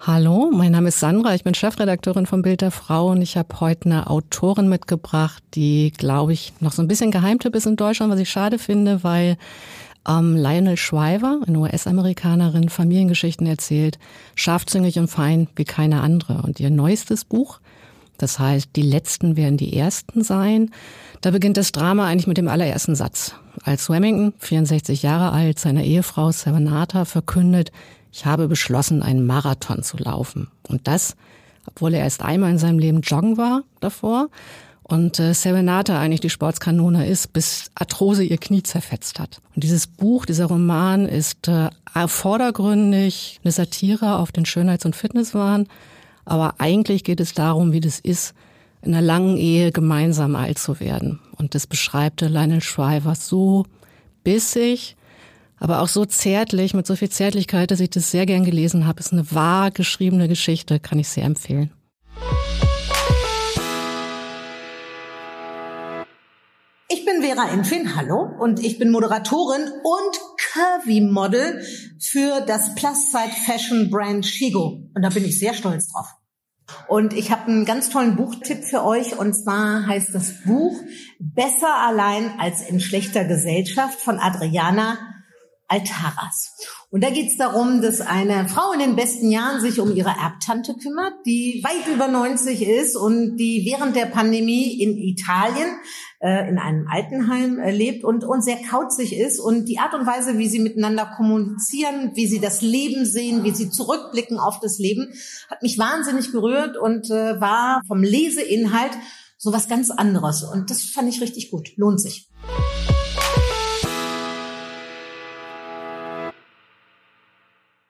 Hallo, 0.00 0.50
mein 0.52 0.72
Name 0.72 0.88
ist 0.88 1.00
Sandra, 1.00 1.34
ich 1.34 1.42
bin 1.42 1.54
Chefredakteurin 1.54 2.26
von 2.26 2.40
Bild 2.40 2.60
der 2.60 2.70
Frau 2.70 3.10
und 3.10 3.20
ich 3.20 3.36
habe 3.36 3.60
heute 3.60 3.86
eine 3.86 4.08
Autorin 4.08 4.68
mitgebracht, 4.68 5.42
die, 5.54 5.92
glaube 5.96 6.32
ich, 6.32 6.52
noch 6.60 6.72
so 6.72 6.82
ein 6.82 6.88
bisschen 6.88 7.10
Geheimtipp 7.10 7.54
ist 7.54 7.66
in 7.66 7.76
Deutschland, 7.76 8.12
was 8.12 8.20
ich 8.20 8.30
schade 8.30 8.58
finde, 8.58 9.02
weil 9.02 9.36
ähm, 10.06 10.36
Lionel 10.36 10.76
Shriver, 10.76 11.40
eine 11.46 11.58
US-Amerikanerin, 11.58 12.68
Familiengeschichten 12.68 13.46
erzählt, 13.46 13.98
scharfzüngig 14.34 14.98
und 14.98 15.08
fein 15.08 15.48
wie 15.56 15.64
keine 15.64 16.00
andere. 16.00 16.42
Und 16.42 16.60
ihr 16.60 16.70
neuestes 16.70 17.24
Buch, 17.24 17.60
das 18.18 18.38
heißt, 18.38 18.70
die 18.76 18.82
Letzten 18.82 19.36
werden 19.36 19.56
die 19.56 19.76
Ersten 19.76 20.22
sein, 20.22 20.70
da 21.20 21.30
beginnt 21.30 21.56
das 21.56 21.72
Drama 21.72 22.06
eigentlich 22.06 22.26
mit 22.26 22.36
dem 22.36 22.48
allerersten 22.48 22.94
Satz. 22.94 23.34
Als 23.64 23.90
Remington, 23.90 24.34
64 24.38 25.02
Jahre 25.02 25.32
alt, 25.32 25.58
seiner 25.58 25.82
Ehefrau 25.82 26.30
Savannata 26.30 27.04
verkündet, 27.04 27.72
ich 28.12 28.24
habe 28.26 28.48
beschlossen, 28.48 29.02
einen 29.02 29.26
Marathon 29.26 29.82
zu 29.82 29.96
laufen. 29.96 30.48
Und 30.66 30.86
das, 30.88 31.16
obwohl 31.66 31.94
er 31.94 32.00
erst 32.00 32.22
einmal 32.22 32.50
in 32.50 32.58
seinem 32.58 32.78
Leben 32.78 33.00
joggen 33.00 33.36
war 33.36 33.62
davor 33.80 34.28
und 34.88 35.20
äh, 35.20 35.34
Serenata 35.34 36.00
eigentlich 36.00 36.20
die 36.20 36.30
Sportskanone 36.30 37.06
ist, 37.06 37.32
bis 37.34 37.70
Arthrose 37.74 38.24
ihr 38.24 38.38
Knie 38.38 38.62
zerfetzt 38.62 39.20
hat. 39.20 39.40
Und 39.54 39.62
dieses 39.62 39.86
Buch, 39.86 40.24
dieser 40.24 40.46
Roman 40.46 41.06
ist 41.06 41.46
äh, 41.46 41.68
vordergründig 42.06 43.38
eine 43.44 43.52
Satire 43.52 44.16
auf 44.16 44.32
den 44.32 44.46
Schönheits- 44.46 44.86
und 44.86 44.96
Fitnesswahn, 44.96 45.68
aber 46.24 46.54
eigentlich 46.58 47.04
geht 47.04 47.20
es 47.20 47.34
darum, 47.34 47.72
wie 47.72 47.80
das 47.80 48.00
ist, 48.00 48.34
in 48.82 48.94
einer 48.94 49.04
langen 49.04 49.36
Ehe 49.36 49.72
gemeinsam 49.72 50.36
alt 50.36 50.58
zu 50.58 50.80
werden. 50.80 51.20
Und 51.36 51.54
das 51.54 51.66
beschreibt 51.66 52.20
Lionel 52.22 52.62
Shriver 52.62 53.14
so 53.14 53.66
bissig, 54.24 54.96
aber 55.58 55.80
auch 55.80 55.88
so 55.88 56.04
zärtlich, 56.04 56.74
mit 56.74 56.86
so 56.86 56.96
viel 56.96 57.08
Zärtlichkeit, 57.08 57.70
dass 57.70 57.80
ich 57.80 57.90
das 57.90 58.10
sehr 58.10 58.24
gern 58.24 58.44
gelesen 58.44 58.86
habe. 58.86 59.00
Ist 59.00 59.12
eine 59.12 59.30
wahr 59.32 59.70
geschriebene 59.70 60.28
Geschichte, 60.28 60.80
kann 60.80 60.98
ich 60.98 61.08
sehr 61.08 61.24
empfehlen. 61.24 61.72
Bin 67.18 67.26
Vera 67.26 67.48
Infin, 67.48 67.96
hallo, 67.96 68.30
und 68.38 68.62
ich 68.62 68.78
bin 68.78 68.90
Moderatorin 68.90 69.62
und 69.62 70.20
Curvy-Model 70.52 71.62
für 71.98 72.40
das 72.40 72.74
Plus-Side-Fashion-Brand 72.74 74.24
Shigo. 74.24 74.88
Und 74.94 75.02
da 75.02 75.08
bin 75.08 75.24
ich 75.24 75.38
sehr 75.38 75.54
stolz 75.54 75.88
drauf. 75.88 76.06
Und 76.86 77.14
ich 77.14 77.30
habe 77.30 77.46
einen 77.46 77.64
ganz 77.64 77.90
tollen 77.90 78.16
Buchtipp 78.16 78.64
für 78.64 78.84
euch, 78.84 79.18
und 79.18 79.34
zwar 79.34 79.86
heißt 79.86 80.14
das 80.14 80.44
Buch 80.44 80.80
Besser 81.18 81.74
allein 81.74 82.38
als 82.38 82.68
in 82.68 82.78
schlechter 82.78 83.24
Gesellschaft 83.24 84.00
von 84.00 84.18
Adriana 84.18 84.98
Altaras. 85.68 86.56
Und 86.90 87.04
da 87.04 87.10
geht 87.10 87.28
es 87.28 87.36
darum, 87.36 87.82
dass 87.82 88.00
eine 88.00 88.48
Frau 88.48 88.72
in 88.72 88.80
den 88.80 88.96
besten 88.96 89.30
Jahren 89.30 89.60
sich 89.60 89.78
um 89.78 89.94
ihre 89.94 90.08
Erbtante 90.08 90.74
kümmert, 90.74 91.12
die 91.26 91.62
weit 91.62 91.94
über 91.94 92.08
90 92.08 92.66
ist 92.66 92.96
und 92.96 93.36
die 93.36 93.70
während 93.70 93.94
der 93.94 94.06
Pandemie 94.06 94.82
in 94.82 94.96
Italien 94.96 95.68
äh, 96.20 96.48
in 96.48 96.58
einem 96.58 96.88
Altenheim 96.88 97.58
äh, 97.58 97.70
lebt 97.70 98.04
und, 98.04 98.24
und 98.24 98.42
sehr 98.42 98.56
kauzig 98.70 99.14
ist. 99.14 99.38
Und 99.38 99.66
die 99.66 99.78
Art 99.78 99.94
und 99.94 100.06
Weise, 100.06 100.38
wie 100.38 100.48
sie 100.48 100.60
miteinander 100.60 101.12
kommunizieren, 101.16 102.12
wie 102.14 102.26
sie 102.26 102.40
das 102.40 102.62
Leben 102.62 103.04
sehen, 103.04 103.44
wie 103.44 103.54
sie 103.54 103.70
zurückblicken 103.70 104.38
auf 104.38 104.60
das 104.60 104.78
Leben, 104.78 105.12
hat 105.50 105.62
mich 105.62 105.78
wahnsinnig 105.78 106.32
berührt 106.32 106.78
und 106.78 107.10
äh, 107.10 107.38
war 107.40 107.82
vom 107.86 108.02
Leseinhalt 108.02 108.92
so 109.36 109.52
was 109.52 109.68
ganz 109.68 109.90
anderes. 109.90 110.42
Und 110.42 110.70
das 110.70 110.82
fand 110.84 111.08
ich 111.08 111.20
richtig 111.20 111.50
gut. 111.50 111.76
Lohnt 111.76 112.00
sich. 112.00 112.28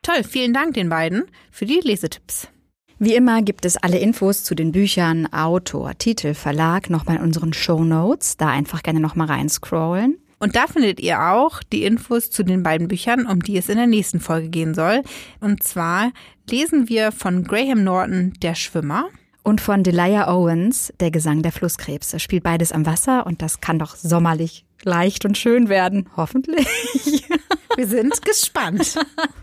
Toll, 0.09 0.25
vielen 0.25 0.55
Dank 0.55 0.73
den 0.73 0.89
beiden 0.89 1.25
für 1.51 1.67
die 1.67 1.81
Lesetipps. 1.85 2.49
Wie 2.99 3.15
immer 3.15 3.43
gibt 3.43 3.67
es 3.67 3.77
alle 3.77 3.99
Infos 3.99 4.43
zu 4.43 4.55
den 4.55 4.73
Büchern, 4.73 5.31
Autor, 5.35 5.99
Titel, 5.99 6.33
Verlag 6.33 6.89
nochmal 6.89 7.17
in 7.17 7.23
unseren 7.23 7.53
Show 7.53 7.85
Notes. 7.85 8.39
Da 8.39 8.49
einfach 8.49 8.83
gerne 8.83 9.01
nochmal 9.01 9.27
reinscrollen. 9.27 10.17
Und 10.39 10.57
da 10.57 10.67
findet 10.67 10.99
ihr 10.99 11.21
auch 11.21 11.63
die 11.63 11.85
Infos 11.85 12.31
zu 12.31 12.43
den 12.43 12.63
beiden 12.63 12.89
Büchern, 12.89 13.27
um 13.27 13.43
die 13.43 13.59
es 13.59 13.69
in 13.69 13.77
der 13.77 13.87
nächsten 13.87 14.19
Folge 14.19 14.49
gehen 14.49 14.73
soll. 14.73 15.03
Und 15.41 15.63
zwar 15.63 16.11
lesen 16.49 16.89
wir 16.89 17.13
von 17.13 17.45
Graham 17.45 17.85
Norton 17.85 18.33
Der 18.41 18.55
Schwimmer. 18.55 19.11
Und 19.43 19.61
von 19.61 19.83
Delia 19.83 20.33
Owens 20.33 20.91
Der 21.01 21.11
Gesang 21.11 21.43
der 21.43 21.53
Flusskrebse. 21.53 22.19
Spielt 22.19 22.45
beides 22.45 22.73
am 22.73 22.87
Wasser 22.87 23.27
und 23.27 23.43
das 23.43 23.61
kann 23.61 23.79
doch 23.79 23.95
sommerlich 23.95 24.65
leicht 24.85 25.27
und 25.27 25.37
schön 25.37 25.69
werden. 25.69 26.09
Hoffentlich. 26.17 26.67
Wir 27.77 27.87
sind 27.87 28.23
gespannt. 28.23 28.99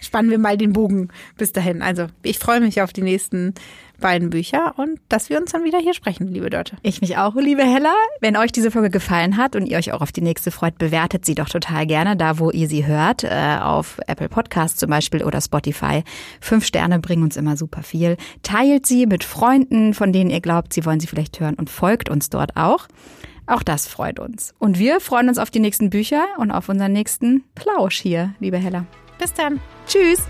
spannen 0.00 0.30
wir 0.30 0.38
mal 0.38 0.56
den 0.56 0.72
Bogen 0.72 1.08
bis 1.36 1.52
dahin. 1.52 1.82
Also 1.82 2.06
ich 2.22 2.38
freue 2.38 2.60
mich 2.60 2.82
auf 2.82 2.92
die 2.92 3.02
nächsten 3.02 3.54
beiden 4.00 4.30
Bücher 4.30 4.74
und 4.76 4.98
dass 5.08 5.30
wir 5.30 5.38
uns 5.38 5.52
dann 5.52 5.64
wieder 5.64 5.78
hier 5.78 5.94
sprechen, 5.94 6.26
liebe 6.28 6.50
Dörte. 6.50 6.76
Ich 6.82 7.00
mich 7.00 7.18
auch, 7.18 7.36
liebe 7.36 7.62
Hella. 7.62 7.94
Wenn 8.20 8.36
euch 8.36 8.50
diese 8.50 8.70
Folge 8.70 8.90
gefallen 8.90 9.36
hat 9.36 9.54
und 9.54 9.66
ihr 9.66 9.78
euch 9.78 9.92
auch 9.92 10.00
auf 10.00 10.10
die 10.10 10.22
nächste 10.22 10.50
freut, 10.50 10.78
bewertet 10.78 11.24
sie 11.24 11.34
doch 11.34 11.48
total 11.48 11.86
gerne 11.86 12.16
da, 12.16 12.38
wo 12.38 12.50
ihr 12.50 12.66
sie 12.66 12.86
hört, 12.86 13.22
äh, 13.22 13.58
auf 13.60 14.00
Apple 14.06 14.28
Podcasts 14.28 14.78
zum 14.78 14.90
Beispiel 14.90 15.22
oder 15.22 15.40
Spotify. 15.40 16.02
Fünf 16.40 16.64
Sterne 16.64 16.98
bringen 16.98 17.22
uns 17.22 17.36
immer 17.36 17.56
super 17.56 17.82
viel. 17.82 18.16
Teilt 18.42 18.86
sie 18.86 19.06
mit 19.06 19.22
Freunden, 19.22 19.94
von 19.94 20.12
denen 20.12 20.30
ihr 20.30 20.40
glaubt, 20.40 20.72
sie 20.72 20.84
wollen 20.84 21.00
sie 21.00 21.06
vielleicht 21.06 21.38
hören 21.38 21.54
und 21.54 21.70
folgt 21.70 22.08
uns 22.08 22.30
dort 22.30 22.56
auch. 22.56 22.88
Auch 23.46 23.62
das 23.62 23.88
freut 23.88 24.20
uns. 24.20 24.54
Und 24.58 24.78
wir 24.78 25.00
freuen 25.00 25.28
uns 25.28 25.38
auf 25.38 25.50
die 25.50 25.60
nächsten 25.60 25.90
Bücher 25.90 26.24
und 26.38 26.50
auf 26.50 26.68
unseren 26.68 26.92
nächsten 26.92 27.44
Plausch 27.54 28.00
hier, 28.00 28.34
liebe 28.38 28.58
Hella. 28.58 28.86
Bis 29.20 29.34
dann. 29.34 29.60
Tschüss. 29.86 30.20